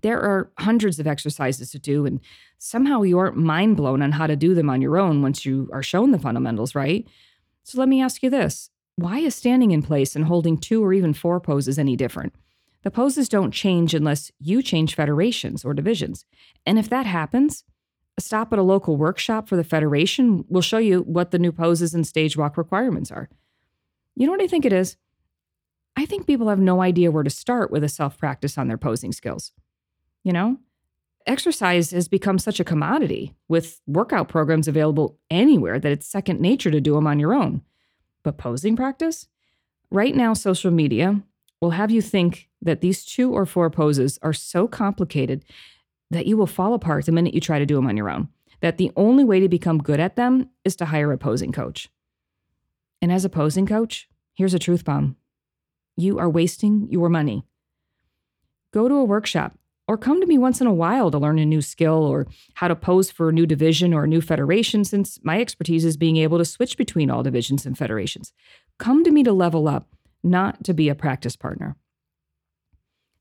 there 0.00 0.20
are 0.20 0.50
hundreds 0.58 0.98
of 0.98 1.06
exercises 1.06 1.70
to 1.70 1.78
do, 1.78 2.06
and 2.06 2.20
somehow 2.58 3.02
you 3.02 3.18
aren't 3.18 3.36
mind 3.36 3.76
blown 3.76 4.02
on 4.02 4.12
how 4.12 4.26
to 4.26 4.36
do 4.36 4.54
them 4.54 4.70
on 4.70 4.80
your 4.80 4.98
own 4.98 5.22
once 5.22 5.44
you 5.44 5.68
are 5.72 5.82
shown 5.82 6.10
the 6.10 6.18
fundamentals, 6.18 6.74
right? 6.74 7.06
So 7.62 7.78
let 7.78 7.88
me 7.88 8.00
ask 8.02 8.22
you 8.22 8.30
this 8.30 8.70
why 8.96 9.18
is 9.18 9.34
standing 9.34 9.70
in 9.70 9.82
place 9.82 10.16
and 10.16 10.24
holding 10.24 10.58
two 10.58 10.84
or 10.84 10.92
even 10.92 11.14
four 11.14 11.40
poses 11.40 11.78
any 11.78 11.96
different? 11.96 12.34
The 12.82 12.90
poses 12.90 13.28
don't 13.28 13.52
change 13.52 13.94
unless 13.94 14.32
you 14.40 14.62
change 14.62 14.94
federations 14.94 15.64
or 15.64 15.72
divisions. 15.72 16.24
And 16.66 16.78
if 16.78 16.90
that 16.90 17.06
happens, 17.06 17.64
a 18.18 18.20
stop 18.20 18.52
at 18.52 18.58
a 18.58 18.62
local 18.62 18.96
workshop 18.96 19.48
for 19.48 19.56
the 19.56 19.64
federation 19.64 20.44
will 20.48 20.62
show 20.62 20.78
you 20.78 21.00
what 21.02 21.30
the 21.30 21.38
new 21.38 21.52
poses 21.52 21.94
and 21.94 22.06
stage 22.06 22.36
walk 22.36 22.56
requirements 22.56 23.10
are. 23.10 23.28
You 24.16 24.26
know 24.26 24.32
what 24.32 24.42
I 24.42 24.48
think 24.48 24.64
it 24.64 24.72
is? 24.72 24.96
I 25.96 26.06
think 26.06 26.26
people 26.26 26.48
have 26.48 26.58
no 26.58 26.82
idea 26.82 27.10
where 27.10 27.22
to 27.22 27.30
start 27.30 27.70
with 27.70 27.84
a 27.84 27.88
self 27.88 28.18
practice 28.18 28.58
on 28.58 28.68
their 28.68 28.78
posing 28.78 29.12
skills. 29.12 29.52
You 30.24 30.32
know, 30.32 30.58
exercise 31.26 31.90
has 31.90 32.08
become 32.08 32.38
such 32.38 32.60
a 32.60 32.64
commodity 32.64 33.34
with 33.48 33.80
workout 33.86 34.28
programs 34.28 34.68
available 34.68 35.18
anywhere 35.30 35.78
that 35.78 35.92
it's 35.92 36.06
second 36.06 36.40
nature 36.40 36.70
to 36.70 36.80
do 36.80 36.94
them 36.94 37.06
on 37.06 37.18
your 37.18 37.34
own. 37.34 37.62
But 38.22 38.38
posing 38.38 38.76
practice? 38.76 39.28
Right 39.90 40.14
now, 40.14 40.32
social 40.32 40.70
media 40.70 41.22
will 41.60 41.70
have 41.70 41.90
you 41.90 42.00
think 42.00 42.48
that 42.60 42.80
these 42.80 43.04
two 43.04 43.32
or 43.32 43.46
four 43.46 43.70
poses 43.70 44.18
are 44.22 44.32
so 44.32 44.66
complicated 44.66 45.44
that 46.10 46.26
you 46.26 46.36
will 46.36 46.46
fall 46.46 46.74
apart 46.74 47.06
the 47.06 47.12
minute 47.12 47.34
you 47.34 47.40
try 47.40 47.58
to 47.58 47.66
do 47.66 47.76
them 47.76 47.86
on 47.86 47.96
your 47.96 48.10
own. 48.10 48.28
That 48.60 48.78
the 48.78 48.92
only 48.96 49.24
way 49.24 49.40
to 49.40 49.48
become 49.48 49.78
good 49.78 49.98
at 49.98 50.16
them 50.16 50.50
is 50.64 50.76
to 50.76 50.86
hire 50.86 51.10
a 51.12 51.18
posing 51.18 51.52
coach. 51.52 51.88
And 53.00 53.10
as 53.12 53.24
a 53.24 53.28
posing 53.28 53.66
coach, 53.66 54.08
here's 54.34 54.54
a 54.54 54.58
truth 54.58 54.84
bomb 54.84 55.16
you 55.96 56.18
are 56.18 56.30
wasting 56.30 56.88
your 56.90 57.08
money. 57.08 57.44
Go 58.72 58.88
to 58.88 58.94
a 58.94 59.04
workshop 59.04 59.58
or 59.88 59.98
come 59.98 60.20
to 60.20 60.26
me 60.26 60.38
once 60.38 60.60
in 60.60 60.66
a 60.66 60.72
while 60.72 61.10
to 61.10 61.18
learn 61.18 61.38
a 61.38 61.44
new 61.44 61.60
skill 61.60 62.04
or 62.04 62.26
how 62.54 62.68
to 62.68 62.76
pose 62.76 63.10
for 63.10 63.28
a 63.28 63.32
new 63.32 63.46
division 63.46 63.92
or 63.92 64.04
a 64.04 64.08
new 64.08 64.20
federation, 64.20 64.84
since 64.84 65.18
my 65.22 65.40
expertise 65.40 65.84
is 65.84 65.96
being 65.96 66.16
able 66.16 66.38
to 66.38 66.44
switch 66.44 66.76
between 66.76 67.10
all 67.10 67.22
divisions 67.22 67.66
and 67.66 67.76
federations. 67.76 68.32
Come 68.78 69.04
to 69.04 69.10
me 69.10 69.22
to 69.24 69.32
level 69.32 69.68
up, 69.68 69.88
not 70.22 70.64
to 70.64 70.72
be 70.72 70.88
a 70.88 70.94
practice 70.94 71.36
partner. 71.36 71.76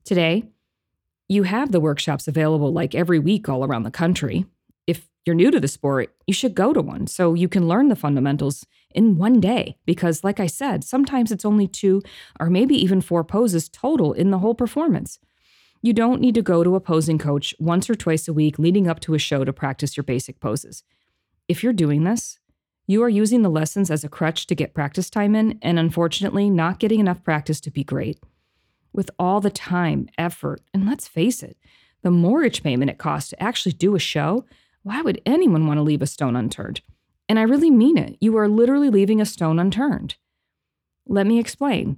Today, 0.04 0.44
you 1.28 1.44
have 1.44 1.72
the 1.72 1.80
workshops 1.80 2.28
available 2.28 2.74
like 2.74 2.94
every 2.94 3.20
week 3.20 3.48
all 3.48 3.64
around 3.64 3.84
the 3.84 3.92
country. 3.92 4.46
If 4.86 5.08
you're 5.26 5.36
new 5.36 5.52
to 5.52 5.60
the 5.60 5.68
sport, 5.68 6.14
you 6.28 6.34
should 6.34 6.56
go 6.56 6.74
to 6.74 6.82
one 6.82 7.08
so 7.08 7.34
you 7.34 7.48
can 7.48 7.68
learn 7.68 7.88
the 7.88 7.96
fundamentals 7.96 8.66
in 8.94 9.18
one 9.18 9.40
day. 9.40 9.78
Because, 9.86 10.24
like 10.24 10.40
I 10.40 10.48
said, 10.48 10.84
sometimes 10.84 11.32
it's 11.32 11.46
only 11.46 11.68
two 11.68 12.02
or 12.40 12.50
maybe 12.50 12.76
even 12.76 13.00
four 13.00 13.24
poses 13.24 13.70
total 13.70 14.14
in 14.14 14.32
the 14.32 14.40
whole 14.40 14.56
performance. 14.56 15.20
You 15.84 15.94
don't 15.94 16.22
need 16.22 16.36
to 16.36 16.44
go 16.44 16.64
to 16.64 16.76
a 16.76 16.80
posing 16.80 17.18
coach 17.18 17.56
once 17.60 17.90
or 17.90 17.96
twice 17.96 18.28
a 18.28 18.34
week 18.34 18.60
leading 18.60 18.88
up 18.88 19.00
to 19.02 19.16
a 19.16 19.20
show 19.20 19.44
to 19.44 19.52
practice 19.52 19.98
your 19.98 20.04
basic 20.04 20.40
poses. 20.40 20.84
If 21.48 21.64
you're 21.64 21.74
doing 21.74 22.04
this, 22.04 22.40
you 22.86 23.02
are 23.04 23.10
using 23.10 23.42
the 23.42 23.50
lessons 23.50 23.90
as 23.90 24.04
a 24.04 24.10
crutch 24.10 24.48
to 24.48 24.56
get 24.56 24.74
practice 24.74 25.10
time 25.10 25.34
in, 25.34 25.58
and 25.62 25.80
unfortunately, 25.80 26.50
not 26.50 26.80
getting 26.80 27.00
enough 27.00 27.24
practice 27.24 27.60
to 27.62 27.72
be 27.72 27.84
great. 27.84 28.20
With 28.94 29.10
all 29.18 29.42
the 29.42 29.50
time, 29.50 30.08
effort, 30.18 30.62
and 30.74 30.86
let's 30.86 31.08
face 31.08 31.42
it, 31.42 31.58
the 32.04 32.12
mortgage 32.12 32.62
payment 32.62 32.92
it 32.92 32.98
costs 32.98 33.30
to 33.30 33.42
actually 33.42 33.74
do 33.74 33.96
a 33.96 34.00
show, 34.00 34.46
why 34.84 35.02
would 35.02 35.22
anyone 35.26 35.68
want 35.68 35.78
to 35.78 35.84
leave 35.84 36.02
a 36.02 36.08
stone 36.08 36.36
unturned? 36.36 36.82
And 37.30 37.40
I 37.40 37.44
really 37.44 37.72
mean 37.72 37.98
it. 37.98 38.18
You 38.20 38.36
are 38.38 38.48
literally 38.48 38.90
leaving 38.90 39.22
a 39.22 39.26
stone 39.26 39.58
unturned. 39.58 40.16
Let 41.08 41.26
me 41.26 41.40
explain. 41.40 41.98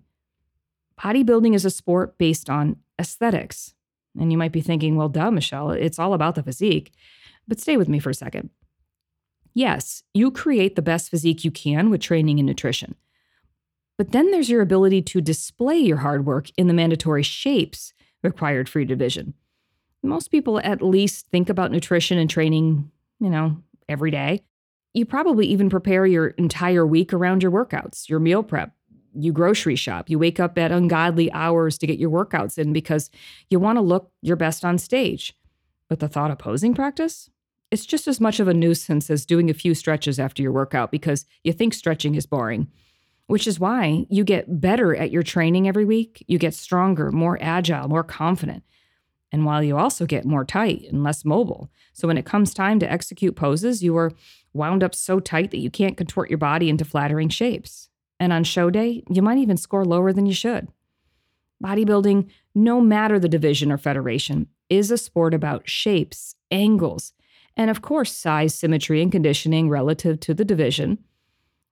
Bodybuilding 1.01 1.55
is 1.55 1.65
a 1.65 1.69
sport 1.69 2.17
based 2.17 2.49
on 2.49 2.77
aesthetics. 2.99 3.73
And 4.19 4.31
you 4.31 4.37
might 4.37 4.51
be 4.51 4.61
thinking, 4.61 4.95
well, 4.95 5.09
duh, 5.09 5.31
Michelle, 5.31 5.71
it's 5.71 5.99
all 5.99 6.13
about 6.13 6.35
the 6.35 6.43
physique. 6.43 6.91
But 7.47 7.59
stay 7.59 7.77
with 7.77 7.89
me 7.89 7.99
for 7.99 8.11
a 8.11 8.15
second. 8.15 8.49
Yes, 9.53 10.03
you 10.13 10.31
create 10.31 10.75
the 10.75 10.81
best 10.81 11.09
physique 11.09 11.43
you 11.43 11.51
can 11.51 11.89
with 11.89 12.01
training 12.01 12.39
and 12.39 12.47
nutrition. 12.47 12.95
But 13.97 14.11
then 14.11 14.31
there's 14.31 14.49
your 14.49 14.61
ability 14.61 15.03
to 15.03 15.21
display 15.21 15.77
your 15.77 15.97
hard 15.97 16.25
work 16.25 16.49
in 16.57 16.67
the 16.67 16.73
mandatory 16.73 17.23
shapes 17.23 17.93
required 18.23 18.67
for 18.67 18.79
your 18.79 18.87
division. 18.87 19.35
Most 20.01 20.29
people 20.31 20.59
at 20.59 20.81
least 20.81 21.27
think 21.27 21.49
about 21.49 21.71
nutrition 21.71 22.17
and 22.17 22.29
training, 22.29 22.91
you 23.19 23.29
know, 23.29 23.57
every 23.87 24.11
day. 24.11 24.43
You 24.93 25.05
probably 25.05 25.47
even 25.47 25.69
prepare 25.69 26.05
your 26.05 26.27
entire 26.29 26.85
week 26.85 27.13
around 27.13 27.41
your 27.41 27.51
workouts, 27.51 28.09
your 28.09 28.19
meal 28.19 28.43
prep, 28.43 28.73
you 29.15 29.31
grocery 29.31 29.75
shop, 29.75 30.09
you 30.09 30.19
wake 30.19 30.39
up 30.39 30.57
at 30.57 30.71
ungodly 30.71 31.31
hours 31.31 31.77
to 31.77 31.87
get 31.87 31.99
your 31.99 32.09
workouts 32.09 32.57
in 32.57 32.73
because 32.73 33.09
you 33.49 33.59
want 33.59 33.77
to 33.77 33.81
look 33.81 34.11
your 34.21 34.35
best 34.35 34.65
on 34.65 34.77
stage. 34.77 35.33
But 35.89 35.99
the 35.99 36.07
thought 36.07 36.31
of 36.31 36.39
posing 36.39 36.73
practice? 36.73 37.29
It's 37.71 37.85
just 37.85 38.07
as 38.07 38.19
much 38.19 38.39
of 38.39 38.47
a 38.47 38.53
nuisance 38.53 39.09
as 39.09 39.25
doing 39.25 39.49
a 39.49 39.53
few 39.53 39.73
stretches 39.73 40.19
after 40.19 40.43
your 40.43 40.51
workout 40.51 40.91
because 40.91 41.25
you 41.43 41.53
think 41.53 41.73
stretching 41.73 42.15
is 42.15 42.25
boring. 42.25 42.67
Which 43.27 43.47
is 43.47 43.59
why 43.59 44.05
you 44.09 44.23
get 44.23 44.61
better 44.61 44.95
at 44.95 45.11
your 45.11 45.23
training 45.23 45.67
every 45.67 45.85
week. 45.85 46.23
You 46.27 46.37
get 46.37 46.53
stronger, 46.53 47.11
more 47.11 47.37
agile, 47.41 47.87
more 47.87 48.03
confident. 48.03 48.63
And 49.31 49.45
while 49.45 49.63
you 49.63 49.77
also 49.77 50.05
get 50.05 50.25
more 50.25 50.45
tight 50.45 50.85
and 50.89 51.03
less 51.03 51.25
mobile. 51.25 51.71
So 51.93 52.07
when 52.07 52.17
it 52.17 52.25
comes 52.25 52.53
time 52.53 52.79
to 52.79 52.91
execute 52.91 53.35
poses, 53.35 53.81
you 53.81 53.97
are 53.97 54.11
wound 54.53 54.83
up 54.83 54.93
so 54.93 55.19
tight 55.19 55.49
that 55.51 55.59
you 55.59 55.71
can't 55.71 55.97
contort 55.97 56.29
your 56.29 56.37
body 56.37 56.69
into 56.69 56.85
flattering 56.85 57.29
shapes. 57.29 57.89
And 58.23 58.31
on 58.31 58.45
show 58.45 58.69
day, 58.69 59.03
you 59.09 59.21
might 59.21 59.37
even 59.39 59.57
score 59.57 59.83
lower 59.83 60.13
than 60.13 60.25
you 60.25 60.33
should. 60.33 60.69
Bodybuilding, 61.61 62.29
no 62.55 62.79
matter 62.79 63.19
the 63.19 63.27
division 63.27 63.69
or 63.69 63.77
federation, 63.77 64.47
is 64.69 64.89
a 64.91 64.97
sport 64.97 65.33
about 65.33 65.67
shapes, 65.67 66.37
angles, 66.49 67.11
and 67.57 67.69
of 67.69 67.81
course, 67.81 68.15
size, 68.15 68.55
symmetry, 68.55 69.01
and 69.01 69.11
conditioning 69.11 69.67
relative 69.67 70.21
to 70.21 70.33
the 70.33 70.45
division. 70.45 70.99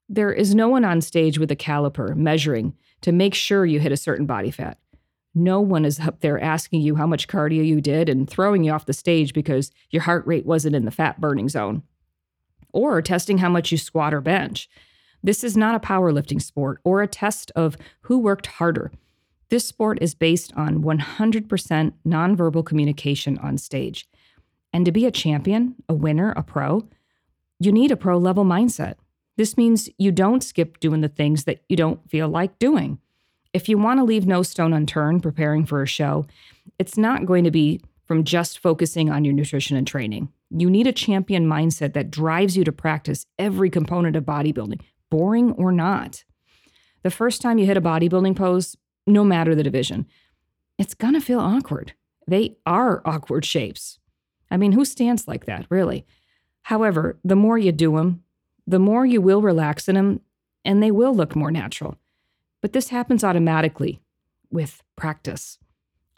There 0.10 0.34
is 0.34 0.53
no 0.53 0.67
one 0.67 0.84
on 0.84 1.00
stage 1.00 1.39
with 1.39 1.50
a 1.51 1.55
caliper 1.55 2.17
measuring 2.17 2.75
to 3.00 3.13
make 3.13 3.34
sure 3.34 3.65
you 3.65 3.79
hit 3.79 3.93
a 3.93 3.98
certain 3.98 4.25
body 4.25 4.51
fat. 4.51 4.77
No 5.34 5.62
one 5.62 5.86
is 5.86 6.01
up 6.01 6.20
there 6.20 6.38
asking 6.38 6.81
you 6.81 6.96
how 6.96 7.08
much 7.08 7.29
cardio 7.29 7.65
you 7.65 7.79
did 7.79 8.10
and 8.10 8.29
throwing 8.29 8.65
you 8.65 8.74
off 8.74 8.88
the 8.88 8.91
stage 8.91 9.31
because 9.34 9.72
your 9.89 10.01
heart 10.01 10.27
rate 10.27 10.46
wasn't 10.46 10.75
in 10.75 10.84
the 10.84 10.91
fat 10.91 11.22
burning 11.22 11.48
zone. 11.48 11.84
Or 12.74 13.01
testing 13.01 13.38
how 13.38 13.48
much 13.48 13.72
you 13.72 13.77
squat 13.77 14.13
or 14.13 14.20
bench. 14.20 14.67
This 15.24 15.44
is 15.44 15.56
not 15.56 15.75
a 15.75 15.80
powerlifting 15.80 16.42
sport 16.42 16.80
or 16.84 17.01
a 17.01 17.08
test 17.08 17.51
of 17.56 17.78
who 18.01 18.18
worked 18.18 18.48
harder. 18.48 18.92
This 19.50 19.68
sport 19.68 19.98
is 20.01 20.16
based 20.16 20.54
on 20.56 20.82
100% 20.82 21.94
nonverbal 22.08 22.66
communication 22.66 23.38
on 23.40 23.58
stage. 23.58 24.08
And 24.74 24.86
to 24.86 24.92
be 24.92 25.06
a 25.06 25.12
champion, 25.12 25.75
a 25.90 25.94
winner, 25.94 26.32
a 26.32 26.44
pro, 26.44 26.88
you 27.60 27.72
need 27.72 27.92
a 27.92 27.98
pro 27.98 28.18
level 28.18 28.46
mindset. 28.46 28.96
This 29.38 29.58
means 29.58 29.90
you 29.98 30.12
don't 30.12 30.44
skip 30.44 30.80
doing 30.80 31.01
the 31.01 31.10
things 31.10 31.44
that 31.44 31.62
you 31.68 31.75
don't 31.75 32.10
feel 32.10 32.30
like 32.30 32.58
doing. 32.60 33.00
If 33.54 33.68
you 33.68 33.78
want 33.78 34.00
to 34.00 34.04
leave 34.04 34.25
no 34.25 34.44
stone 34.44 34.74
unturned 34.74 35.24
preparing 35.24 35.66
for 35.66 35.82
a 35.82 35.88
show, 35.88 36.25
it's 36.80 36.98
not 36.98 37.25
going 37.25 37.44
to 37.44 37.51
be 37.51 37.82
from 38.06 38.24
just 38.24 38.60
focusing 38.60 39.10
on 39.10 39.25
your 39.25 39.34
nutrition 39.34 39.78
and 39.78 39.86
training. 39.86 40.30
You 40.50 40.70
need 40.70 40.88
a 40.88 40.92
champion 40.92 41.48
mindset 41.48 41.94
that 41.94 42.12
drives 42.12 42.58
you 42.58 42.63
to 42.63 42.72
practice 42.72 43.25
every 43.40 43.70
component 43.70 44.16
of 44.16 44.25
bodybuilding, 44.25 44.82
boring 45.12 45.51
or 45.51 45.72
not. 45.72 46.24
The 47.03 47.12
first 47.12 47.41
time 47.44 47.60
you 47.60 47.68
hit 47.68 47.77
a 47.77 47.82
bodybuilding 47.82 48.36
pose, 48.36 48.75
no 49.06 49.24
matter 49.24 49.53
the 49.53 49.62
division, 49.62 50.08
it's 50.80 50.96
to 51.13 51.22
feel 51.22 51.39
awkward. 51.39 51.94
They 52.27 52.58
are 52.65 53.03
awkward 53.06 53.46
shapes. 53.46 54.00
I 54.50 54.58
mean, 54.58 54.72
who 54.72 54.86
stands 54.86 55.27
like 55.27 55.46
that, 55.46 55.65
really? 55.70 56.06
However, 56.63 57.20
the 57.24 57.36
more 57.36 57.58
you 57.58 57.72
do 57.72 57.96
them, 57.96 58.24
the 58.65 58.80
more 58.80 59.06
you 59.06 59.22
will 59.22 59.41
relax 59.41 59.88
in 59.88 59.96
them, 59.96 60.22
and 60.63 60.82
they 60.82 60.91
will 60.91 61.13
look 61.13 61.36
more 61.36 61.51
natural. 61.51 61.98
But 62.62 62.74
this 62.74 62.89
happens 62.89 63.24
automatically 63.24 64.00
with 64.51 64.84
practice, 64.96 65.58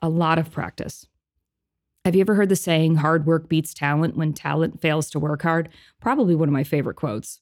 a 0.01 0.09
lot 0.09 0.37
of 0.37 0.51
practice. 0.51 1.07
Have 2.03 2.15
you 2.15 2.21
ever 2.21 2.35
heard 2.35 2.49
the 2.49 2.57
saying, 2.57 2.95
hard 2.95 3.25
work 3.25 3.47
beats 3.47 3.73
talent 3.73 4.17
when 4.17 4.33
talent 4.33 4.81
fails 4.81 5.09
to 5.11 5.19
work 5.19 5.43
hard? 5.43 5.69
Probably 6.01 6.35
one 6.35 6.49
of 6.49 6.53
my 6.53 6.65
favorite 6.65 6.97
quotes. 6.97 7.39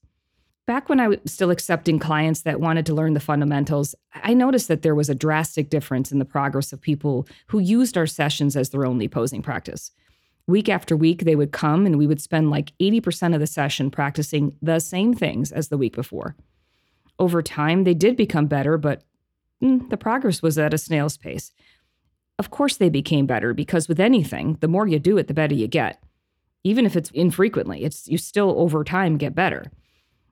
Back 0.72 0.88
when 0.88 1.02
I 1.02 1.10
was 1.10 1.20
still 1.26 1.52
accepting 1.52 2.00
clients 2.00 2.44
that 2.44 2.62
wanted 2.62 2.86
to 2.86 2.94
learn 2.94 3.14
the 3.14 3.20
fundamentals, 3.20 3.94
I 4.16 4.34
noticed 4.34 4.70
that 4.70 4.84
there 4.84 4.96
was 4.96 5.10
a 5.10 5.14
drastic 5.14 5.70
difference 5.70 6.14
in 6.14 6.20
the 6.20 6.24
progress 6.24 6.72
of 6.72 6.80
people 6.80 7.28
who 7.48 7.60
used 7.60 7.98
our 7.98 8.08
sessions 8.08 8.56
as 8.56 8.70
their 8.70 8.86
only 8.86 9.10
posing 9.10 9.42
practice. 9.42 9.92
Week 10.48 10.70
after 10.70 10.96
week, 10.96 11.26
they 11.26 11.36
would 11.36 11.52
come 11.52 11.86
and 11.86 11.98
we 11.98 12.08
would 12.08 12.22
spend 12.22 12.52
like 12.52 12.72
80% 12.80 13.34
of 13.34 13.42
the 13.42 13.48
session 13.48 13.92
practicing 13.92 14.56
the 14.62 14.80
same 14.80 15.14
things 15.14 15.52
as 15.52 15.68
the 15.68 15.78
week 15.78 15.94
before. 15.94 16.38
Over 17.20 17.42
time, 17.42 17.84
they 17.84 17.94
did 17.94 18.16
become 18.16 18.48
better, 18.48 18.78
but 18.78 19.04
mm, 19.62 19.90
the 19.90 19.98
progress 19.98 20.42
was 20.42 20.58
at 20.58 20.74
a 20.74 20.78
snail's 20.78 21.18
pace. 21.18 21.52
Of 22.40 22.50
course, 22.50 22.78
they 22.78 22.88
became 22.88 23.26
better 23.26 23.54
because 23.54 23.90
with 23.90 24.00
anything, 24.00 24.58
the 24.62 24.70
more 24.70 24.88
you 24.88 25.00
do 25.00 25.18
it, 25.18 25.28
the 25.28 25.34
better 25.34 25.54
you 25.54 25.68
get. 25.68 26.02
Even 26.64 26.86
if 26.86 26.96
it's 26.96 27.12
infrequently, 27.12 27.84
it's 27.84 28.08
you 28.08 28.18
still 28.18 28.54
over 28.58 28.86
time 28.86 29.18
get 29.18 29.36
better. 29.36 29.70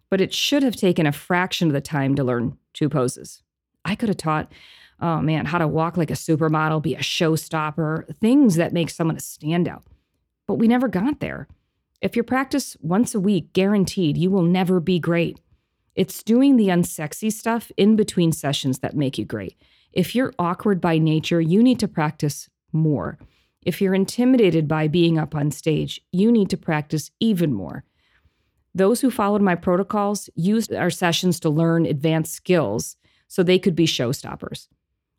But 0.10 0.22
it 0.22 0.34
should 0.34 0.64
have 0.64 0.76
taken 0.76 1.06
a 1.06 1.12
fraction 1.12 1.68
of 1.68 1.74
the 1.74 1.82
time 1.82 2.16
to 2.16 2.24
learn 2.24 2.58
two 2.74 2.90
poses. 2.90 3.44
I 3.86 3.96
could 3.96 4.10
have 4.10 4.18
taught, 4.18 4.52
oh 5.00 5.22
man, 5.22 5.46
how 5.46 5.58
to 5.60 5.68
walk 5.68 5.98
like 5.98 6.12
a 6.12 6.16
supermodel, 6.16 6.82
be 6.82 6.96
a 6.96 7.00
showstopper, 7.00 8.16
things 8.18 8.56
that 8.56 8.74
make 8.74 8.90
someone 8.90 9.16
a 9.16 9.20
standout 9.20 9.84
but 10.50 10.56
we 10.56 10.68
never 10.68 10.88
got 10.88 11.20
there. 11.20 11.48
If 12.02 12.16
you 12.16 12.24
practice 12.24 12.76
once 12.82 13.14
a 13.14 13.20
week, 13.20 13.54
guaranteed, 13.54 14.18
you 14.18 14.32
will 14.32 14.42
never 14.42 14.80
be 14.80 14.98
great. 14.98 15.40
It's 15.94 16.24
doing 16.24 16.56
the 16.56 16.70
unsexy 16.70 17.32
stuff 17.32 17.72
in 17.78 17.96
between 17.96 18.32
sessions 18.32 18.80
that 18.80 18.96
make 18.96 19.20
you 19.20 19.26
great. 19.26 19.56
If 19.94 20.16
you're 20.16 20.34
awkward 20.40 20.82
by 20.82 20.98
nature, 20.98 21.40
you 21.40 21.62
need 21.62 21.80
to 21.82 21.88
practice 21.88 22.50
more. 22.74 23.20
If 23.62 23.80
you're 23.80 23.94
intimidated 23.94 24.68
by 24.68 24.88
being 24.88 25.20
up 25.20 25.36
on 25.36 25.52
stage, 25.52 26.02
you 26.12 26.32
need 26.32 26.50
to 26.50 26.58
practice 26.58 27.12
even 27.20 27.54
more. 27.54 27.84
Those 28.80 29.02
who 29.02 29.12
followed 29.12 29.42
my 29.42 29.56
protocols 29.56 30.30
used 30.36 30.74
our 30.74 30.90
sessions 30.90 31.38
to 31.42 31.50
learn 31.50 31.86
advanced 31.86 32.34
skills 32.34 32.96
so 33.28 33.44
they 33.44 33.60
could 33.60 33.76
be 33.76 33.86
showstoppers. 33.86 34.70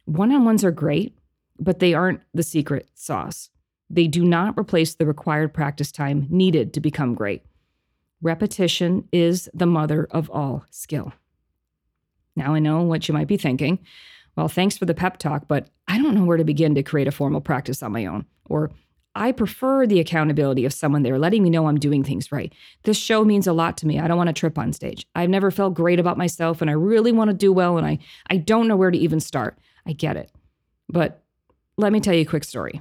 One 0.07 0.33
on 0.33 0.47
ones 0.47 0.65
are 0.65 0.71
great, 0.71 1.19
but 1.59 1.79
they 1.79 1.93
aren't 1.93 2.23
the 2.33 2.43
secret 2.43 2.89
sauce. 2.95 3.51
They 3.91 4.07
do 4.07 4.25
not 4.25 4.59
replace 4.59 4.95
the 4.95 5.05
required 5.05 5.53
practice 5.53 5.93
time 5.93 6.27
needed 6.31 6.73
to 6.73 6.81
become 6.81 7.15
great. 7.15 7.43
Repetition 8.23 9.07
is 9.13 9.51
the 9.53 9.67
mother 9.67 10.09
of 10.11 10.31
all 10.31 10.65
skill. 10.71 11.13
Now 12.35 12.55
I 12.55 12.61
know 12.61 12.81
what 12.81 13.09
you 13.09 13.13
might 13.13 13.29
be 13.29 13.37
thinking. 13.37 13.79
Well, 14.37 14.49
thanks 14.49 14.79
for 14.79 14.87
the 14.87 14.95
pep 14.95 15.19
talk, 15.19 15.49
but 15.49 15.69
I 15.87 15.99
don't 15.99 16.15
know 16.15 16.25
where 16.25 16.39
to 16.39 16.45
begin 16.45 16.75
to 16.77 16.83
create 16.83 17.09
a 17.09 17.13
formal 17.13 17.43
practice 17.43 17.83
on 17.83 17.93
my 17.93 18.07
own. 18.07 18.25
Or 18.47 18.71
I 19.15 19.33
prefer 19.33 19.87
the 19.87 19.99
accountability 19.99 20.65
of 20.65 20.73
someone 20.73 21.03
there 21.03 21.19
letting 21.19 21.43
me 21.43 21.51
know 21.51 21.67
I'm 21.67 21.79
doing 21.79 22.05
things 22.05 22.31
right. 22.31 22.53
This 22.85 22.97
show 22.97 23.25
means 23.25 23.47
a 23.47 23.53
lot 23.53 23.77
to 23.79 23.87
me. 23.87 23.99
I 23.99 24.07
don't 24.07 24.17
want 24.17 24.29
to 24.29 24.33
trip 24.33 24.57
on 24.57 24.73
stage. 24.73 25.05
I've 25.15 25.31
never 25.31 25.51
felt 25.51 25.75
great 25.75 25.99
about 25.99 26.17
myself 26.17 26.61
and 26.61 26.71
I 26.71 26.75
really 26.75 27.11
want 27.11 27.29
to 27.29 27.37
do 27.37 27.53
well 27.53 27.77
and 27.77 27.87
I 27.87 27.99
I 28.29 28.37
don't 28.37 28.69
know 28.69 28.77
where 28.77 28.91
to 28.91 28.99
even 28.99 29.21
start. 29.21 29.59
I 29.87 29.93
get 29.93 30.17
it. 30.17 30.31
But 30.89 31.23
let 31.77 31.93
me 31.93 32.01
tell 32.01 32.15
you 32.15 32.23
a 32.23 32.27
quick 32.27 32.45
story. 32.45 32.81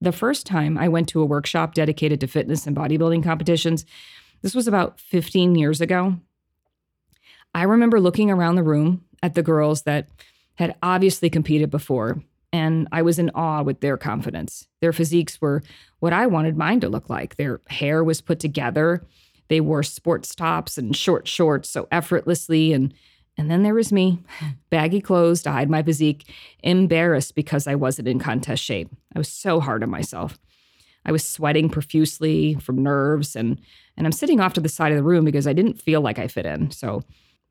The 0.00 0.12
first 0.12 0.46
time 0.46 0.78
I 0.78 0.88
went 0.88 1.08
to 1.10 1.20
a 1.20 1.26
workshop 1.26 1.74
dedicated 1.74 2.20
to 2.20 2.26
fitness 2.26 2.66
and 2.66 2.74
bodybuilding 2.74 3.22
competitions, 3.22 3.84
this 4.42 4.54
was 4.54 4.66
about 4.66 4.98
15 4.98 5.54
years 5.54 5.80
ago. 5.80 6.16
I 7.54 7.64
remember 7.64 8.00
looking 8.00 8.30
around 8.30 8.54
the 8.54 8.62
room 8.62 9.04
at 9.22 9.34
the 9.34 9.42
girls 9.42 9.82
that 9.82 10.08
had 10.54 10.76
obviously 10.82 11.28
competed 11.28 11.70
before, 11.70 12.22
and 12.52 12.88
I 12.92 13.02
was 13.02 13.18
in 13.18 13.30
awe 13.30 13.62
with 13.62 13.80
their 13.80 13.96
confidence. 13.96 14.66
Their 14.80 14.92
physiques 14.92 15.40
were 15.40 15.62
what 16.00 16.12
I 16.12 16.26
wanted 16.26 16.56
mine 16.56 16.80
to 16.80 16.88
look 16.88 17.08
like. 17.08 17.36
Their 17.36 17.60
hair 17.68 18.02
was 18.02 18.20
put 18.20 18.40
together. 18.40 19.06
They 19.48 19.60
wore 19.60 19.82
sports 19.82 20.34
tops 20.34 20.78
and 20.78 20.96
short 20.96 21.28
shorts 21.28 21.68
so 21.68 21.88
effortlessly, 21.90 22.72
and 22.72 22.94
and 23.38 23.50
then 23.50 23.62
there 23.62 23.74
was 23.74 23.92
me, 23.92 24.18
baggy 24.70 25.00
clothes 25.00 25.42
to 25.42 25.50
hide 25.50 25.70
my 25.70 25.82
physique, 25.82 26.28
embarrassed 26.62 27.34
because 27.34 27.66
I 27.66 27.74
wasn't 27.74 28.08
in 28.08 28.18
contest 28.18 28.62
shape. 28.62 28.90
I 29.14 29.18
was 29.18 29.28
so 29.28 29.60
hard 29.60 29.82
on 29.82 29.90
myself. 29.90 30.38
I 31.04 31.12
was 31.12 31.24
sweating 31.24 31.70
profusely 31.70 32.54
from 32.54 32.82
nerves 32.82 33.34
and 33.34 33.60
and 33.96 34.06
I'm 34.06 34.12
sitting 34.12 34.40
off 34.40 34.54
to 34.54 34.60
the 34.60 34.68
side 34.68 34.92
of 34.92 34.96
the 34.96 35.04
room 35.04 35.24
because 35.24 35.46
I 35.46 35.52
didn't 35.52 35.80
feel 35.80 36.00
like 36.00 36.18
I 36.18 36.26
fit 36.26 36.46
in. 36.46 36.70
So 36.70 37.02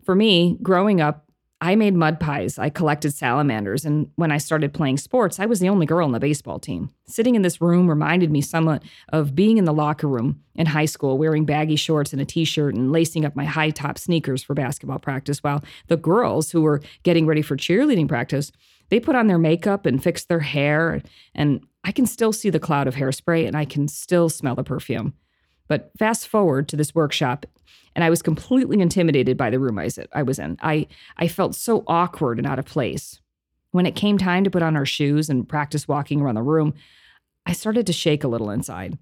for 0.04 0.16
me, 0.16 0.58
growing 0.64 1.00
up, 1.00 1.29
I 1.62 1.76
made 1.76 1.94
mud 1.94 2.22
pies. 2.22 2.58
I 2.58 2.70
collected 2.70 3.14
salamanders. 3.14 3.84
And 3.84 4.10
when 4.16 4.32
I 4.32 4.38
started 4.38 4.74
playing 4.74 4.98
sports, 4.98 5.40
I 5.40 5.46
was 5.46 5.60
the 5.60 5.68
only 5.68 5.86
girl 5.86 6.06
on 6.06 6.14
the 6.14 6.20
baseball 6.20 6.58
team. 6.58 6.90
Sitting 7.06 7.36
in 7.36 7.42
this 7.42 7.60
room 7.60 7.90
reminded 7.90 8.32
me 8.32 8.42
somewhat 8.42 8.82
of 9.10 9.36
being 9.36 9.58
in 9.58 9.66
the 9.66 9.74
locker 9.74 10.08
room 10.08 10.42
in 10.56 10.68
high 10.68 10.86
school, 10.86 11.18
wearing 11.18 11.46
baggy 11.46 11.76
shorts 11.76 12.14
and 12.14 12.22
a 12.22 12.26
t 12.26 12.46
shirt 12.46 12.76
and 12.76 12.94
lacing 12.94 13.26
up 13.26 13.36
my 13.36 13.44
high 13.44 13.72
top 13.72 13.98
sneakers 13.98 14.42
for 14.42 14.54
basketball 14.54 15.00
practice, 15.00 15.44
while 15.44 15.62
the 15.88 15.98
girls 15.98 16.52
who 16.52 16.62
were 16.62 16.82
getting 17.04 17.26
ready 17.26 17.42
for 17.42 17.58
cheerleading 17.58 18.08
practice, 18.08 18.54
they 18.88 19.00
put 19.00 19.16
on 19.16 19.28
their 19.28 19.38
makeup 19.38 19.86
and 19.86 20.02
fixed 20.02 20.30
their 20.30 20.40
hair. 20.40 21.02
And 21.36 21.66
I 21.84 21.92
can 21.92 22.06
still 22.06 22.32
see 22.32 22.50
the 22.50 22.60
cloud 22.60 22.88
of 22.88 22.96
hairspray 22.96 23.46
and 23.46 23.58
I 23.58 23.66
can 23.66 23.90
still 23.90 24.30
smell 24.30 24.56
the 24.56 24.64
perfume. 24.64 25.14
But 25.68 25.92
fast 26.00 26.28
forward 26.28 26.68
to 26.70 26.76
this 26.76 26.96
workshop, 26.96 27.46
and 27.96 28.04
I 28.04 28.10
was 28.10 28.22
completely 28.22 28.80
intimidated 28.80 29.38
by 29.38 29.50
the 29.50 29.60
room 29.60 29.80
I 29.80 30.24
was 30.24 30.40
in. 30.40 30.58
I, 30.62 30.88
I 31.18 31.28
felt 31.28 31.56
so 31.56 31.84
awkward 31.88 32.38
and 32.38 32.48
out 32.48 32.60
of 32.60 32.66
place. 32.66 33.20
When 33.72 33.86
it 33.86 33.96
came 33.96 34.18
time 34.18 34.44
to 34.44 34.50
put 34.50 34.64
on 34.64 34.76
our 34.76 34.86
shoes 34.86 35.30
and 35.30 35.48
practice 35.48 35.88
walking 35.88 36.22
around 36.22 36.36
the 36.36 36.42
room, 36.42 36.74
I 37.46 37.54
started 37.54 37.86
to 37.88 37.94
shake 37.94 38.24
a 38.24 38.28
little 38.28 38.50
inside. 38.50 38.98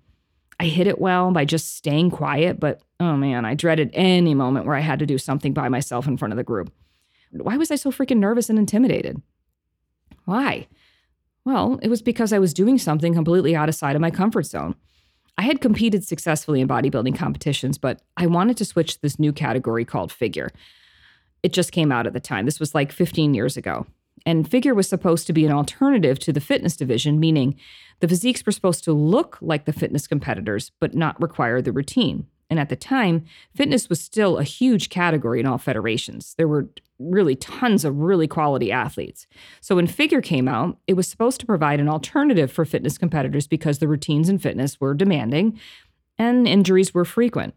I 0.59 0.65
hid 0.65 0.87
it 0.87 0.99
well 0.99 1.31
by 1.31 1.45
just 1.45 1.75
staying 1.75 2.11
quiet, 2.11 2.59
but 2.59 2.81
oh 2.99 3.15
man, 3.15 3.45
I 3.45 3.53
dreaded 3.53 3.91
any 3.93 4.33
moment 4.33 4.65
where 4.65 4.75
I 4.75 4.81
had 4.81 4.99
to 4.99 5.05
do 5.05 5.17
something 5.17 5.53
by 5.53 5.69
myself 5.69 6.07
in 6.07 6.17
front 6.17 6.33
of 6.33 6.37
the 6.37 6.43
group. 6.43 6.71
Why 7.31 7.57
was 7.57 7.71
I 7.71 7.75
so 7.75 7.91
freaking 7.91 8.17
nervous 8.17 8.49
and 8.49 8.57
intimidated? 8.57 9.21
Why? 10.25 10.67
Well, 11.45 11.79
it 11.81 11.89
was 11.89 12.01
because 12.01 12.33
I 12.33 12.39
was 12.39 12.53
doing 12.53 12.77
something 12.77 13.13
completely 13.13 13.55
out 13.55 13.69
of 13.69 13.75
sight 13.75 13.95
of 13.95 14.01
my 14.01 14.11
comfort 14.11 14.45
zone. 14.45 14.75
I 15.37 15.43
had 15.43 15.61
competed 15.61 16.03
successfully 16.03 16.61
in 16.61 16.67
bodybuilding 16.67 17.15
competitions, 17.15 17.77
but 17.77 18.01
I 18.17 18.25
wanted 18.25 18.57
to 18.57 18.65
switch 18.65 18.95
to 18.95 19.01
this 19.01 19.19
new 19.19 19.31
category 19.31 19.85
called 19.85 20.11
figure. 20.11 20.51
It 21.43 21.53
just 21.53 21.71
came 21.71 21.91
out 21.91 22.07
at 22.07 22.13
the 22.13 22.19
time. 22.19 22.45
This 22.45 22.59
was 22.59 22.73
like 22.73 22.91
15 22.91 23.33
years 23.33 23.55
ago. 23.55 23.85
And 24.25 24.49
figure 24.49 24.73
was 24.73 24.89
supposed 24.89 25.27
to 25.27 25.33
be 25.33 25.45
an 25.45 25.51
alternative 25.51 26.17
to 26.19 26.33
the 26.33 26.41
fitness 26.41 26.75
division, 26.75 27.19
meaning 27.19 27.55
the 27.99 28.07
physiques 28.07 28.45
were 28.45 28.51
supposed 28.51 28.83
to 28.85 28.93
look 28.93 29.37
like 29.41 29.65
the 29.65 29.73
fitness 29.73 30.07
competitors, 30.07 30.71
but 30.79 30.95
not 30.95 31.21
require 31.21 31.61
the 31.61 31.71
routine. 31.71 32.25
And 32.49 32.59
at 32.59 32.69
the 32.69 32.75
time, 32.75 33.25
fitness 33.55 33.89
was 33.89 34.01
still 34.01 34.37
a 34.37 34.43
huge 34.43 34.89
category 34.89 35.39
in 35.39 35.45
all 35.45 35.57
federations. 35.57 36.33
There 36.37 36.47
were 36.47 36.69
really 36.99 37.35
tons 37.35 37.85
of 37.85 37.97
really 37.97 38.27
quality 38.27 38.71
athletes. 38.71 39.27
So 39.61 39.75
when 39.75 39.87
figure 39.87 40.21
came 40.21 40.47
out, 40.47 40.77
it 40.87 40.93
was 40.93 41.07
supposed 41.07 41.39
to 41.39 41.45
provide 41.45 41.79
an 41.79 41.89
alternative 41.89 42.51
for 42.51 42.65
fitness 42.65 42.97
competitors 42.97 43.47
because 43.47 43.79
the 43.79 43.87
routines 43.87 44.29
in 44.29 44.39
fitness 44.39 44.79
were 44.79 44.93
demanding 44.93 45.59
and 46.17 46.47
injuries 46.47 46.93
were 46.93 47.05
frequent. 47.05 47.53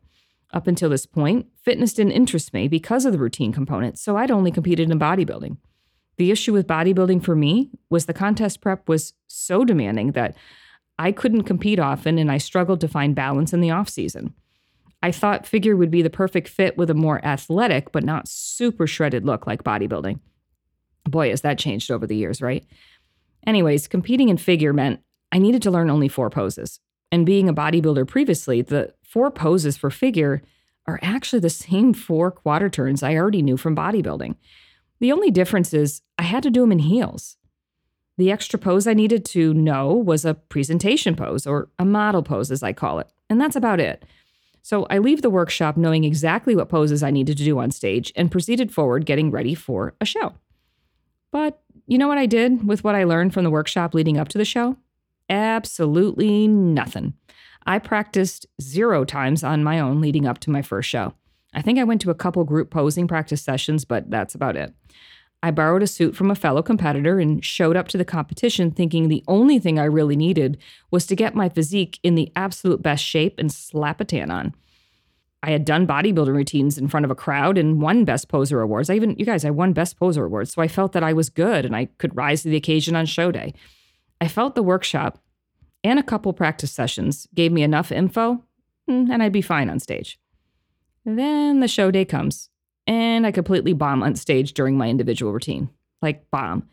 Up 0.53 0.67
until 0.67 0.91
this 0.91 1.07
point, 1.07 1.47
fitness 1.63 1.95
didn't 1.95 2.13
interest 2.13 2.53
me 2.53 2.69
because 2.69 3.05
of 3.05 3.13
the 3.13 3.19
routine 3.19 3.53
component, 3.53 3.99
so 3.99 4.17
I'd 4.17 4.31
only 4.31 4.51
competed 4.51 4.91
in 4.91 4.99
bodybuilding. 4.99 5.57
The 6.17 6.31
issue 6.31 6.53
with 6.53 6.67
bodybuilding 6.67 7.25
for 7.25 7.37
me 7.37 7.71
was 7.89 8.07
the 8.07 8.13
contest 8.13 8.61
prep 8.61 8.89
was 8.89 9.15
so 9.27 9.65
demanding 9.65 10.13
that 10.13 10.37
I 10.99 11.13
couldn't 11.13 11.45
compete 11.45 11.79
often 11.79 12.19
and 12.19 12.31
I 12.31 12.39
struggled 12.39 12.81
to 12.83 12.89
find 12.89 13.15
balance 13.15 13.55
in 13.55 13.61
the 13.61 13.71
off 13.71 13.89
season. 13.89 14.35
I 15.03 15.13
thought 15.13 15.47
figure 15.47 15.77
would 15.77 15.91
be 15.91 16.03
the 16.03 16.11
perfect 16.11 16.49
fit 16.49 16.77
with 16.77 16.91
a 16.91 16.95
more 16.95 17.25
athletic 17.25 17.93
but 17.93 18.05
not 18.05 18.29
super 18.29 18.87
shredded 18.87 19.25
look 19.25 19.47
like 19.47 19.65
bodybuilding. 19.65 20.21
Boy, 21.05 21.31
has 21.31 21.41
that 21.41 21.59
changed 21.59 21.91
over 21.91 22.07
the 22.07 22.17
years, 22.17 22.43
right? 22.43 22.65
Anyways, 23.47 23.89
competing 23.89 24.29
in 24.29 24.37
figure 24.37 24.73
meant 24.73 25.01
I 25.33 25.39
needed 25.39 25.63
to 25.63 25.71
learn 25.71 25.91
only 25.91 26.09
four 26.09 26.29
poses. 26.29 26.81
And 27.11 27.27
being 27.27 27.49
a 27.49 27.55
bodybuilder 27.55 28.07
previously, 28.07 28.63
the 28.63 28.95
four 29.03 29.31
poses 29.31 29.77
for 29.77 29.91
figure 29.91 30.43
are 30.87 31.01
actually 31.03 31.41
the 31.41 31.51
same 31.51 31.95
four 31.95 32.31
quarter 32.31 32.69
turns 32.69 33.03
I 33.03 33.15
already 33.17 33.43
knew 33.43 33.57
from 33.57 33.77
bodybuilding. 33.77 34.37
The 35.01 35.13
only 35.13 35.31
difference 35.31 35.73
is 35.73 36.03
I 36.19 36.25
had 36.25 36.43
to 36.43 36.51
do 36.51 36.61
them 36.61 36.73
in 36.73 36.81
heels. 36.81 37.37
The 38.19 38.31
extra 38.31 38.59
pose 38.59 38.87
I 38.87 38.93
needed 38.93 39.25
to 39.27 39.55
know 39.55 39.95
was 39.95 40.25
a 40.25 40.35
presentation 40.35 41.17
pose, 41.17 41.47
or 41.47 41.71
a 41.79 41.87
model 41.87 42.23
pose 42.23 42.51
as 42.51 42.63
I 42.63 42.75
call 42.75 42.99
it, 42.99 43.11
and 43.31 43.41
that's 43.41 43.57
about 43.57 43.81
it. 43.81 44.05
So 44.63 44.87
I 44.91 44.99
leave 44.99 45.23
the 45.23 45.31
workshop 45.31 45.77
knowing 45.77 46.05
exactly 46.05 46.55
what 46.55 46.69
poses 46.69 47.03
I 47.03 47.11
needed 47.11 47.37
to 47.39 47.45
do 47.45 47.59
on 47.59 47.71
stage 47.71 48.13
and 48.15 48.31
proceeded 48.31 48.73
forward 48.73 49.07
getting 49.07 49.31
ready 49.31 49.55
for 49.55 49.95
a 50.01 50.05
show. 50.05 50.35
But 51.31 51.61
you 51.87 51.99
know 51.99 52.09
what 52.09 52.19
I 52.19 52.27
did 52.27 52.67
with 52.67 52.85
what 52.85 52.95
I 52.95 53.05
learned 53.05 53.35
from 53.35 53.45
the 53.45 53.51
workshop 53.51 53.95
leading 53.95 54.19
up 54.19 54.29
to 54.29 54.39
the 54.39 54.45
show? 54.45 54.77
Absolutely 55.29 56.49
nothing. 56.49 57.15
I 57.67 57.79
practiced 57.79 58.47
zero 58.61 59.05
times 59.05 59.45
on 59.45 59.65
my 59.65 59.79
own 59.79 60.01
leading 60.01 60.27
up 60.27 60.39
to 60.41 60.51
my 60.51 60.63
first 60.63 60.89
show. 60.89 61.15
I 61.53 61.63
think 61.63 61.79
I 61.79 61.85
went 61.85 62.01
to 62.03 62.11
a 62.11 62.15
couple 62.15 62.45
group 62.45 62.71
posing 62.71 63.09
practice 63.09 63.43
sessions, 63.43 63.85
but 63.85 64.11
that's 64.11 64.35
about 64.35 64.57
it. 64.57 64.75
I 65.43 65.51
borrowed 65.51 65.83
a 65.83 65.87
suit 65.87 66.15
from 66.15 66.31
a 66.31 66.35
fellow 66.35 66.63
competitor 66.63 67.19
and 67.19 67.43
showed 67.45 67.77
up 67.77 67.89
to 67.89 67.99
the 67.99 68.05
competition 68.05 68.71
thinking 68.71 69.09
the 69.09 69.25
only 69.27 69.59
thing 69.59 69.79
I 69.79 69.85
really 69.85 70.17
needed 70.17 70.59
was 70.91 71.07
to 71.07 71.17
get 71.17 71.35
my 71.35 71.49
physique 71.49 71.99
in 72.03 72.15
the 72.15 72.31
absolute 72.37 72.83
best 72.83 73.03
shape 73.03 73.39
and 73.39 73.51
slap 73.51 74.01
a 74.01 74.05
tan 74.05 74.31
on. 74.31 74.55
I 75.43 75.53
had 75.53 75.65
done 75.65 75.87
bodybuilding 75.87 76.35
routines 76.35 76.77
in 76.77 76.89
front 76.89 77.05
of 77.05 77.11
a 77.11 77.15
crowd 77.15 77.57
and 77.57 77.81
won 77.81 78.05
Best 78.05 78.29
Poser 78.29 78.61
awards. 78.61 78.91
I 78.91 78.95
even, 78.95 79.17
you 79.19 79.25
guys, 79.25 79.45
I 79.45 79.51
won 79.51 79.73
Best 79.73 79.99
Poser 79.99 80.27
awards. 80.27 80.53
So 80.53 80.61
I 80.61 80.69
felt 80.69 80.93
that 80.93 81.03
I 81.03 81.15
was 81.15 81.31
good 81.31 81.65
and 81.65 81.75
I 81.75 81.87
could 81.97 82.15
rise 82.15 82.43
to 82.43 82.51
the 82.51 82.57
occasion 82.57 82.95
on 82.95 83.07
show 83.07 83.33
day. 83.33 83.55
I 84.21 84.29
felt 84.29 84.55
the 84.55 84.63
workshop 84.63 85.19
and 85.83 85.99
a 85.99 86.03
couple 86.03 86.35
practice 86.35 86.71
sessions 86.71 87.27
gave 87.35 87.53
me 87.53 87.63
enough 87.63 87.91
info 87.91 88.45
hmm, 88.87 89.11
and 89.11 89.23
I'd 89.23 89.33
be 89.33 89.41
fine 89.41 89.71
on 89.71 89.81
stage. 89.81 90.19
Then 91.07 91.61
the 91.61 91.69
show 91.69 91.91
day 91.91 92.05
comes 92.05 92.50
and 92.87 93.27
I 93.27 93.31
completely 93.31 93.73
bomb 93.73 94.03
on 94.03 94.15
stage 94.17 94.53
during 94.53 94.77
my 94.77 94.89
individual 94.89 95.33
routine. 95.33 95.71
Like, 96.03 96.31
bomb. 96.31 96.69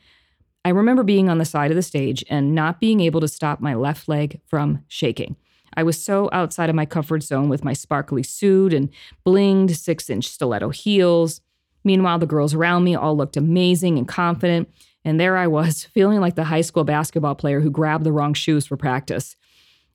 I 0.65 0.69
remember 0.69 1.03
being 1.03 1.29
on 1.29 1.37
the 1.37 1.45
side 1.45 1.71
of 1.71 1.75
the 1.75 1.81
stage 1.81 2.25
and 2.29 2.53
not 2.53 2.81
being 2.81 2.99
able 2.99 3.21
to 3.21 3.27
stop 3.27 3.61
my 3.61 3.73
left 3.73 4.09
leg 4.09 4.41
from 4.47 4.83
shaking. 4.87 5.37
I 5.75 5.83
was 5.83 6.01
so 6.03 6.27
outside 6.33 6.69
of 6.69 6.75
my 6.75 6.85
comfort 6.85 7.23
zone 7.23 7.49
with 7.49 7.63
my 7.63 7.73
sparkly 7.73 8.23
suit 8.23 8.73
and 8.73 8.89
blinged 9.25 9.75
six 9.75 10.09
inch 10.09 10.27
stiletto 10.27 10.69
heels. 10.69 11.39
Meanwhile, 11.83 12.19
the 12.19 12.25
girls 12.25 12.53
around 12.53 12.83
me 12.83 12.95
all 12.95 13.15
looked 13.15 13.37
amazing 13.37 13.97
and 13.97 14.07
confident. 14.07 14.69
And 15.05 15.19
there 15.19 15.37
I 15.37 15.47
was, 15.47 15.83
feeling 15.93 16.19
like 16.19 16.35
the 16.35 16.45
high 16.45 16.61
school 16.61 16.83
basketball 16.83 17.35
player 17.35 17.61
who 17.61 17.69
grabbed 17.69 18.03
the 18.03 18.11
wrong 18.11 18.33
shoes 18.33 18.65
for 18.65 18.75
practice. 18.75 19.35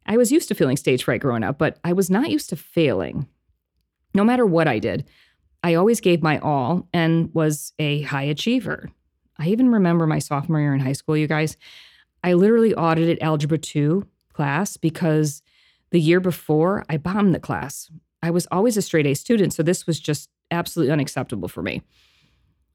I 0.06 0.16
was 0.16 0.32
used 0.32 0.48
to 0.48 0.54
feeling 0.54 0.76
stage 0.76 1.04
fright 1.04 1.20
growing 1.20 1.44
up, 1.44 1.58
but 1.58 1.78
I 1.84 1.92
was 1.92 2.08
not 2.08 2.30
used 2.30 2.48
to 2.50 2.56
failing. 2.56 3.28
No 4.14 4.24
matter 4.24 4.46
what 4.46 4.68
I 4.68 4.78
did, 4.78 5.04
I 5.62 5.74
always 5.74 6.00
gave 6.00 6.22
my 6.22 6.38
all 6.38 6.88
and 6.92 7.32
was 7.34 7.72
a 7.78 8.02
high 8.02 8.24
achiever. 8.24 8.90
I 9.38 9.48
even 9.48 9.70
remember 9.70 10.06
my 10.06 10.18
sophomore 10.18 10.60
year 10.60 10.74
in 10.74 10.80
high 10.80 10.92
school, 10.92 11.16
you 11.16 11.26
guys. 11.26 11.56
I 12.24 12.34
literally 12.34 12.74
audited 12.74 13.18
Algebra 13.20 13.58
2 13.58 14.06
class 14.32 14.76
because 14.76 15.42
the 15.90 16.00
year 16.00 16.20
before 16.20 16.84
I 16.88 16.96
bombed 16.96 17.34
the 17.34 17.40
class. 17.40 17.90
I 18.22 18.30
was 18.30 18.46
always 18.50 18.76
a 18.76 18.82
straight 18.82 19.06
A 19.06 19.14
student, 19.14 19.52
so 19.52 19.62
this 19.62 19.86
was 19.86 19.98
just 19.98 20.30
absolutely 20.50 20.92
unacceptable 20.92 21.48
for 21.48 21.62
me. 21.62 21.82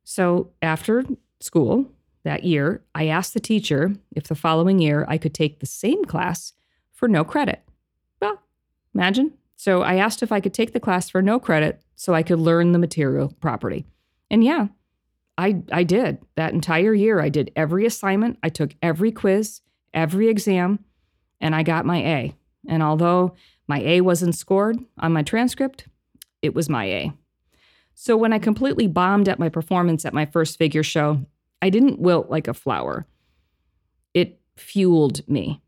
So 0.03 0.51
after 0.61 1.05
school 1.39 1.91
that 2.23 2.43
year, 2.43 2.83
I 2.93 3.07
asked 3.07 3.33
the 3.33 3.39
teacher 3.39 3.93
if 4.15 4.27
the 4.27 4.35
following 4.35 4.79
year 4.79 5.05
I 5.07 5.17
could 5.17 5.33
take 5.33 5.59
the 5.59 5.65
same 5.65 6.03
class 6.05 6.53
for 6.91 7.07
no 7.07 7.23
credit. 7.23 7.61
Well, 8.21 8.41
imagine. 8.93 9.33
So 9.57 9.81
I 9.81 9.95
asked 9.95 10.23
if 10.23 10.31
I 10.31 10.39
could 10.39 10.53
take 10.53 10.71
the 10.71 10.79
class 10.79 11.09
for 11.09 11.21
no 11.21 11.39
credit 11.39 11.81
so 11.95 12.13
I 12.13 12.23
could 12.23 12.39
learn 12.39 12.71
the 12.71 12.79
material 12.79 13.33
property. 13.41 13.85
And 14.29 14.43
yeah, 14.43 14.67
I 15.37 15.63
I 15.71 15.83
did. 15.83 16.19
That 16.35 16.53
entire 16.53 16.93
year 16.93 17.19
I 17.19 17.29
did 17.29 17.51
every 17.55 17.85
assignment, 17.85 18.37
I 18.43 18.49
took 18.49 18.75
every 18.81 19.11
quiz, 19.11 19.61
every 19.93 20.29
exam, 20.29 20.85
and 21.41 21.55
I 21.55 21.63
got 21.63 21.85
my 21.85 21.97
A. 21.97 22.35
And 22.67 22.83
although 22.83 23.35
my 23.67 23.81
A 23.81 24.01
wasn't 24.01 24.35
scored 24.35 24.77
on 24.99 25.11
my 25.11 25.23
transcript, 25.23 25.87
it 26.41 26.53
was 26.53 26.69
my 26.69 26.85
A. 26.85 27.13
So 27.95 28.15
when 28.15 28.33
I 28.33 28.39
completely 28.39 28.85
bombed 28.85 29.27
at 29.27 29.39
my 29.39 29.49
performance 29.49 30.05
at 30.05 30.13
my 30.13 30.25
first 30.25 30.59
figure 30.59 30.83
show, 30.83 31.25
I 31.63 31.71
didn't 31.71 31.99
wilt 31.99 32.29
like 32.29 32.47
a 32.47 32.53
flower. 32.53 33.07
It 34.13 34.39
fueled 34.55 35.27
me. 35.27 35.61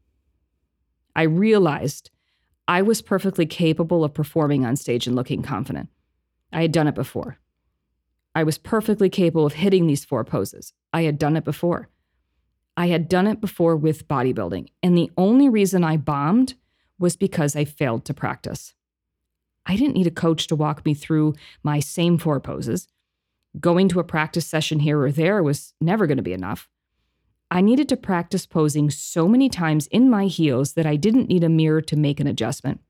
I 1.16 1.24
realized 1.24 2.12
I 2.70 2.84
was 2.84 3.02
perfectly 3.02 3.48
capable 3.48 4.04
of 4.04 4.14
performing 4.14 4.64
on 4.64 4.76
stage 4.76 5.08
and 5.08 5.16
looking 5.16 5.42
confident. 5.42 5.90
I 6.54 6.62
had 6.62 6.72
done 6.72 6.88
it 6.88 6.94
before. 6.94 7.40
I 8.36 8.44
was 8.44 8.60
perfectly 8.60 9.10
capable 9.10 9.48
of 9.48 9.54
hitting 9.54 9.88
these 9.88 10.06
four 10.06 10.24
poses. 10.24 10.72
I 10.94 11.02
had 11.02 11.18
done 11.18 11.36
it 11.36 11.44
before. 11.44 11.90
I 12.78 12.90
had 12.90 13.10
done 13.10 13.26
it 13.26 13.42
before 13.42 13.76
with 13.76 14.08
bodybuilding. 14.08 14.68
And 14.84 14.96
the 14.96 15.10
only 15.18 15.50
reason 15.50 15.84
I 15.84 15.98
bombed 15.98 16.54
was 17.00 17.16
because 17.16 17.56
I 17.56 17.66
failed 17.66 18.06
to 18.06 18.14
practice. 18.14 18.76
I 19.66 19.76
didn't 19.76 19.96
need 19.96 20.06
a 20.06 20.12
coach 20.12 20.46
to 20.46 20.56
walk 20.56 20.86
me 20.86 20.94
through 20.94 21.34
my 21.64 21.80
same 21.80 22.20
four 22.20 22.40
poses. 22.40 22.88
Going 23.60 23.90
to 23.90 24.00
a 24.00 24.04
practice 24.04 24.46
session 24.46 24.82
here 24.82 25.02
or 25.02 25.12
there 25.12 25.42
was 25.42 25.74
never 25.82 26.06
going 26.06 26.18
to 26.18 26.24
be 26.24 26.34
enough. 26.34 26.70
I 27.52 27.62
needed 27.62 27.90
to 27.90 27.98
practice 27.98 28.46
posing 28.46 28.90
so 28.90 29.28
many 29.28 29.50
times 29.50 29.88
in 29.88 30.10
my 30.10 30.26
heels 30.26 30.74
that 30.74 30.86
I 30.86 30.96
didn't 30.96 31.30
need 31.30 31.44
a 31.44 31.50
mirror 31.50 31.82
to 31.82 31.96
make 31.96 32.20
an 32.20 32.28
adjustment. 32.28 32.82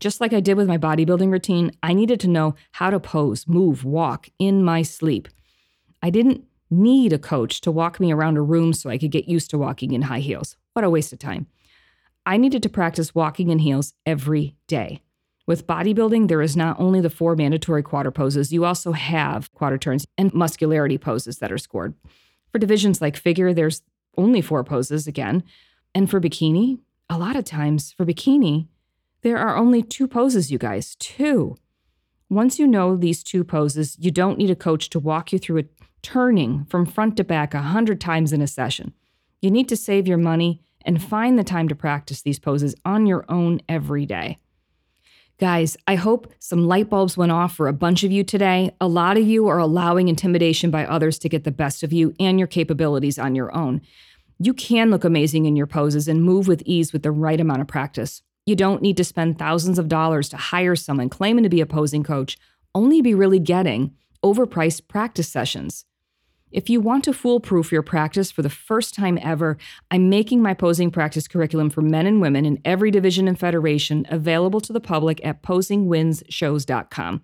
Just 0.00 0.20
like 0.20 0.32
I 0.32 0.40
did 0.40 0.56
with 0.56 0.66
my 0.66 0.76
bodybuilding 0.76 1.30
routine, 1.30 1.70
I 1.82 1.94
needed 1.94 2.18
to 2.20 2.28
know 2.28 2.56
how 2.72 2.90
to 2.90 2.98
pose, 2.98 3.46
move, 3.46 3.84
walk 3.84 4.28
in 4.38 4.64
my 4.64 4.82
sleep. 4.82 5.28
I 6.02 6.10
didn't 6.10 6.44
need 6.68 7.12
a 7.12 7.18
coach 7.18 7.60
to 7.62 7.70
walk 7.70 8.00
me 8.00 8.12
around 8.12 8.36
a 8.36 8.42
room 8.42 8.72
so 8.72 8.90
I 8.90 8.98
could 8.98 9.12
get 9.12 9.28
used 9.28 9.50
to 9.50 9.58
walking 9.58 9.92
in 9.92 10.02
high 10.02 10.18
heels. 10.18 10.56
What 10.72 10.84
a 10.84 10.90
waste 10.90 11.12
of 11.12 11.20
time. 11.20 11.46
I 12.26 12.36
needed 12.36 12.62
to 12.64 12.68
practice 12.68 13.14
walking 13.14 13.50
in 13.50 13.60
heels 13.60 13.94
every 14.04 14.56
day. 14.66 15.00
With 15.46 15.66
bodybuilding, 15.66 16.28
there 16.28 16.42
is 16.42 16.56
not 16.56 16.80
only 16.80 17.00
the 17.00 17.10
four 17.10 17.36
mandatory 17.36 17.82
quarter 17.82 18.10
poses, 18.10 18.52
you 18.52 18.64
also 18.64 18.92
have 18.92 19.52
quarter 19.52 19.78
turns 19.78 20.06
and 20.16 20.32
muscularity 20.32 20.98
poses 20.98 21.38
that 21.38 21.52
are 21.52 21.58
scored. 21.58 21.94
For 22.54 22.60
divisions 22.60 23.00
like 23.00 23.16
figure, 23.16 23.52
there's 23.52 23.82
only 24.16 24.40
four 24.40 24.62
poses 24.62 25.08
again. 25.08 25.42
And 25.92 26.08
for 26.08 26.20
bikini, 26.20 26.78
a 27.10 27.18
lot 27.18 27.34
of 27.34 27.44
times 27.44 27.90
for 27.90 28.06
bikini, 28.06 28.68
there 29.22 29.38
are 29.38 29.56
only 29.56 29.82
two 29.82 30.06
poses, 30.06 30.52
you 30.52 30.58
guys, 30.58 30.94
two. 31.00 31.56
Once 32.30 32.60
you 32.60 32.68
know 32.68 32.96
these 32.96 33.24
two 33.24 33.42
poses, 33.42 33.96
you 33.98 34.12
don't 34.12 34.38
need 34.38 34.50
a 34.50 34.54
coach 34.54 34.88
to 34.90 35.00
walk 35.00 35.32
you 35.32 35.38
through 35.40 35.56
it 35.56 35.74
turning 36.00 36.64
from 36.66 36.86
front 36.86 37.16
to 37.16 37.24
back 37.24 37.54
a 37.54 37.62
hundred 37.62 38.00
times 38.00 38.32
in 38.32 38.40
a 38.40 38.46
session. 38.46 38.92
You 39.42 39.50
need 39.50 39.68
to 39.68 39.76
save 39.76 40.06
your 40.06 40.16
money 40.16 40.62
and 40.82 41.02
find 41.02 41.36
the 41.36 41.42
time 41.42 41.66
to 41.66 41.74
practice 41.74 42.22
these 42.22 42.38
poses 42.38 42.76
on 42.84 43.04
your 43.04 43.24
own 43.28 43.62
every 43.68 44.06
day. 44.06 44.38
Guys, 45.40 45.76
I 45.88 45.96
hope 45.96 46.32
some 46.38 46.68
light 46.68 46.88
bulbs 46.88 47.16
went 47.16 47.32
off 47.32 47.56
for 47.56 47.66
a 47.66 47.72
bunch 47.72 48.04
of 48.04 48.12
you 48.12 48.22
today. 48.22 48.70
A 48.80 48.86
lot 48.86 49.16
of 49.16 49.26
you 49.26 49.48
are 49.48 49.58
allowing 49.58 50.06
intimidation 50.06 50.70
by 50.70 50.86
others 50.86 51.18
to 51.18 51.28
get 51.28 51.42
the 51.42 51.50
best 51.50 51.82
of 51.82 51.92
you 51.92 52.14
and 52.20 52.38
your 52.38 52.46
capabilities 52.46 53.18
on 53.18 53.34
your 53.34 53.52
own. 53.52 53.80
You 54.38 54.54
can 54.54 54.90
look 54.90 55.02
amazing 55.02 55.46
in 55.46 55.56
your 55.56 55.66
poses 55.66 56.06
and 56.06 56.22
move 56.22 56.46
with 56.46 56.62
ease 56.64 56.92
with 56.92 57.02
the 57.02 57.10
right 57.10 57.40
amount 57.40 57.62
of 57.62 57.66
practice. 57.66 58.22
You 58.46 58.54
don't 58.54 58.80
need 58.80 58.96
to 58.96 59.04
spend 59.04 59.36
thousands 59.36 59.78
of 59.78 59.88
dollars 59.88 60.28
to 60.28 60.36
hire 60.36 60.76
someone 60.76 61.08
claiming 61.08 61.42
to 61.42 61.50
be 61.50 61.60
a 61.60 61.66
posing 61.66 62.04
coach, 62.04 62.38
only 62.72 63.02
be 63.02 63.14
really 63.14 63.40
getting 63.40 63.92
overpriced 64.24 64.86
practice 64.86 65.28
sessions. 65.28 65.84
If 66.54 66.70
you 66.70 66.80
want 66.80 67.02
to 67.04 67.12
foolproof 67.12 67.72
your 67.72 67.82
practice 67.82 68.30
for 68.30 68.42
the 68.42 68.48
first 68.48 68.94
time 68.94 69.18
ever, 69.20 69.58
I'm 69.90 70.08
making 70.08 70.40
my 70.40 70.54
posing 70.54 70.92
practice 70.92 71.26
curriculum 71.26 71.68
for 71.68 71.80
men 71.80 72.06
and 72.06 72.20
women 72.20 72.44
in 72.44 72.60
every 72.64 72.92
division 72.92 73.26
and 73.26 73.36
federation 73.36 74.06
available 74.08 74.60
to 74.60 74.72
the 74.72 74.78
public 74.80 75.20
at 75.26 75.42
posingwinshows.com. 75.42 77.22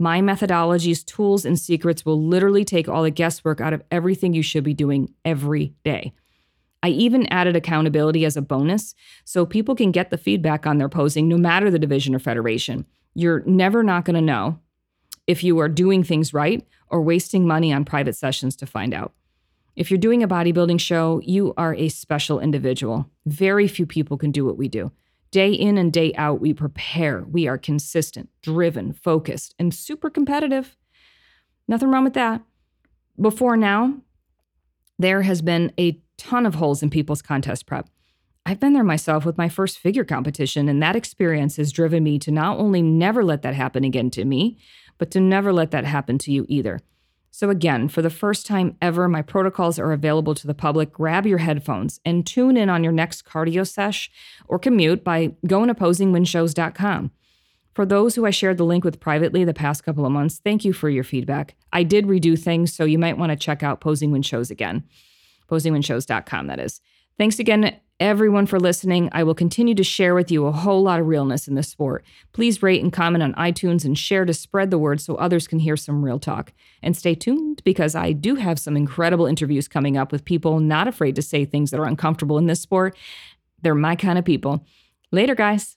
My 0.00 0.20
methodologies, 0.20 1.06
tools, 1.06 1.44
and 1.44 1.56
secrets 1.56 2.04
will 2.04 2.20
literally 2.20 2.64
take 2.64 2.88
all 2.88 3.04
the 3.04 3.10
guesswork 3.12 3.60
out 3.60 3.72
of 3.72 3.84
everything 3.92 4.34
you 4.34 4.42
should 4.42 4.64
be 4.64 4.74
doing 4.74 5.14
every 5.24 5.72
day. 5.84 6.12
I 6.82 6.88
even 6.88 7.28
added 7.28 7.54
accountability 7.54 8.24
as 8.24 8.36
a 8.36 8.42
bonus 8.42 8.96
so 9.24 9.46
people 9.46 9.76
can 9.76 9.92
get 9.92 10.10
the 10.10 10.18
feedback 10.18 10.66
on 10.66 10.78
their 10.78 10.88
posing 10.88 11.28
no 11.28 11.38
matter 11.38 11.70
the 11.70 11.78
division 11.78 12.16
or 12.16 12.18
federation. 12.18 12.84
You're 13.14 13.44
never 13.46 13.84
not 13.84 14.04
going 14.04 14.16
to 14.16 14.20
know 14.20 14.58
if 15.26 15.42
you 15.42 15.58
are 15.58 15.68
doing 15.68 16.02
things 16.02 16.32
right 16.32 16.66
or 16.88 17.02
wasting 17.02 17.46
money 17.46 17.72
on 17.72 17.84
private 17.84 18.16
sessions 18.16 18.56
to 18.56 18.66
find 18.66 18.94
out. 18.94 19.12
If 19.74 19.90
you're 19.90 19.98
doing 19.98 20.22
a 20.22 20.28
bodybuilding 20.28 20.80
show, 20.80 21.20
you 21.24 21.52
are 21.56 21.74
a 21.74 21.88
special 21.88 22.40
individual. 22.40 23.10
Very 23.26 23.68
few 23.68 23.86
people 23.86 24.16
can 24.16 24.30
do 24.30 24.44
what 24.44 24.56
we 24.56 24.68
do. 24.68 24.90
Day 25.30 25.52
in 25.52 25.76
and 25.76 25.92
day 25.92 26.14
out, 26.14 26.40
we 26.40 26.54
prepare. 26.54 27.24
We 27.28 27.46
are 27.46 27.58
consistent, 27.58 28.30
driven, 28.42 28.94
focused, 28.94 29.54
and 29.58 29.74
super 29.74 30.08
competitive. 30.08 30.76
Nothing 31.68 31.90
wrong 31.90 32.04
with 32.04 32.14
that. 32.14 32.42
Before 33.20 33.56
now, 33.56 33.98
there 34.98 35.22
has 35.22 35.42
been 35.42 35.72
a 35.78 36.00
ton 36.16 36.46
of 36.46 36.54
holes 36.54 36.82
in 36.82 36.88
people's 36.88 37.20
contest 37.20 37.66
prep. 37.66 37.88
I've 38.46 38.60
been 38.60 38.74
there 38.74 38.84
myself 38.84 39.26
with 39.26 39.36
my 39.36 39.48
first 39.48 39.78
figure 39.78 40.04
competition, 40.04 40.68
and 40.68 40.80
that 40.82 40.96
experience 40.96 41.56
has 41.56 41.72
driven 41.72 42.04
me 42.04 42.18
to 42.20 42.30
not 42.30 42.58
only 42.58 42.80
never 42.80 43.24
let 43.24 43.42
that 43.42 43.54
happen 43.54 43.82
again 43.82 44.08
to 44.12 44.24
me, 44.24 44.56
but 44.98 45.10
to 45.12 45.20
never 45.20 45.52
let 45.52 45.70
that 45.70 45.84
happen 45.84 46.18
to 46.18 46.32
you 46.32 46.46
either. 46.48 46.80
So, 47.30 47.50
again, 47.50 47.88
for 47.88 48.00
the 48.00 48.08
first 48.08 48.46
time 48.46 48.78
ever, 48.80 49.08
my 49.08 49.20
protocols 49.20 49.78
are 49.78 49.92
available 49.92 50.34
to 50.34 50.46
the 50.46 50.54
public. 50.54 50.90
Grab 50.90 51.26
your 51.26 51.38
headphones 51.38 52.00
and 52.02 52.26
tune 52.26 52.56
in 52.56 52.70
on 52.70 52.82
your 52.82 52.94
next 52.94 53.26
cardio 53.26 53.68
sesh 53.68 54.10
or 54.48 54.58
commute 54.58 55.04
by 55.04 55.32
going 55.46 55.68
to 55.68 55.74
posingwinshows.com. 55.74 57.10
For 57.74 57.84
those 57.84 58.14
who 58.14 58.24
I 58.24 58.30
shared 58.30 58.56
the 58.56 58.64
link 58.64 58.84
with 58.84 59.00
privately 59.00 59.44
the 59.44 59.52
past 59.52 59.84
couple 59.84 60.06
of 60.06 60.12
months, 60.12 60.40
thank 60.42 60.64
you 60.64 60.72
for 60.72 60.88
your 60.88 61.04
feedback. 61.04 61.56
I 61.74 61.82
did 61.82 62.06
redo 62.06 62.38
things, 62.38 62.72
so 62.72 62.86
you 62.86 62.98
might 62.98 63.18
want 63.18 63.32
to 63.32 63.36
check 63.36 63.62
out 63.62 63.82
Posing 63.82 64.12
Win 64.12 64.22
Shows 64.22 64.50
again. 64.50 64.84
PosingWinShows.com, 65.50 66.46
that 66.46 66.58
is. 66.58 66.80
Thanks 67.18 67.38
again 67.38 67.78
everyone 67.98 68.46
for 68.46 68.60
listening. 68.60 69.08
I 69.12 69.22
will 69.22 69.34
continue 69.34 69.74
to 69.74 69.84
share 69.84 70.14
with 70.14 70.30
you 70.30 70.46
a 70.46 70.52
whole 70.52 70.82
lot 70.82 71.00
of 71.00 71.06
realness 71.06 71.48
in 71.48 71.54
this 71.54 71.68
sport. 71.68 72.04
Please 72.32 72.62
rate 72.62 72.82
and 72.82 72.92
comment 72.92 73.22
on 73.22 73.34
iTunes 73.34 73.84
and 73.84 73.96
share 73.96 74.24
to 74.24 74.34
spread 74.34 74.70
the 74.70 74.78
word 74.78 75.00
so 75.00 75.14
others 75.14 75.48
can 75.48 75.58
hear 75.58 75.76
some 75.76 76.04
real 76.04 76.18
talk. 76.18 76.52
And 76.82 76.96
stay 76.96 77.14
tuned 77.14 77.62
because 77.64 77.94
I 77.94 78.12
do 78.12 78.34
have 78.34 78.58
some 78.58 78.76
incredible 78.76 79.26
interviews 79.26 79.68
coming 79.68 79.96
up 79.96 80.12
with 80.12 80.24
people 80.24 80.60
not 80.60 80.88
afraid 80.88 81.16
to 81.16 81.22
say 81.22 81.44
things 81.44 81.70
that 81.70 81.80
are 81.80 81.86
uncomfortable 81.86 82.38
in 82.38 82.46
this 82.46 82.60
sport. 82.60 82.96
They're 83.62 83.74
my 83.74 83.96
kind 83.96 84.18
of 84.18 84.24
people. 84.24 84.64
Later, 85.10 85.34
guys. 85.34 85.76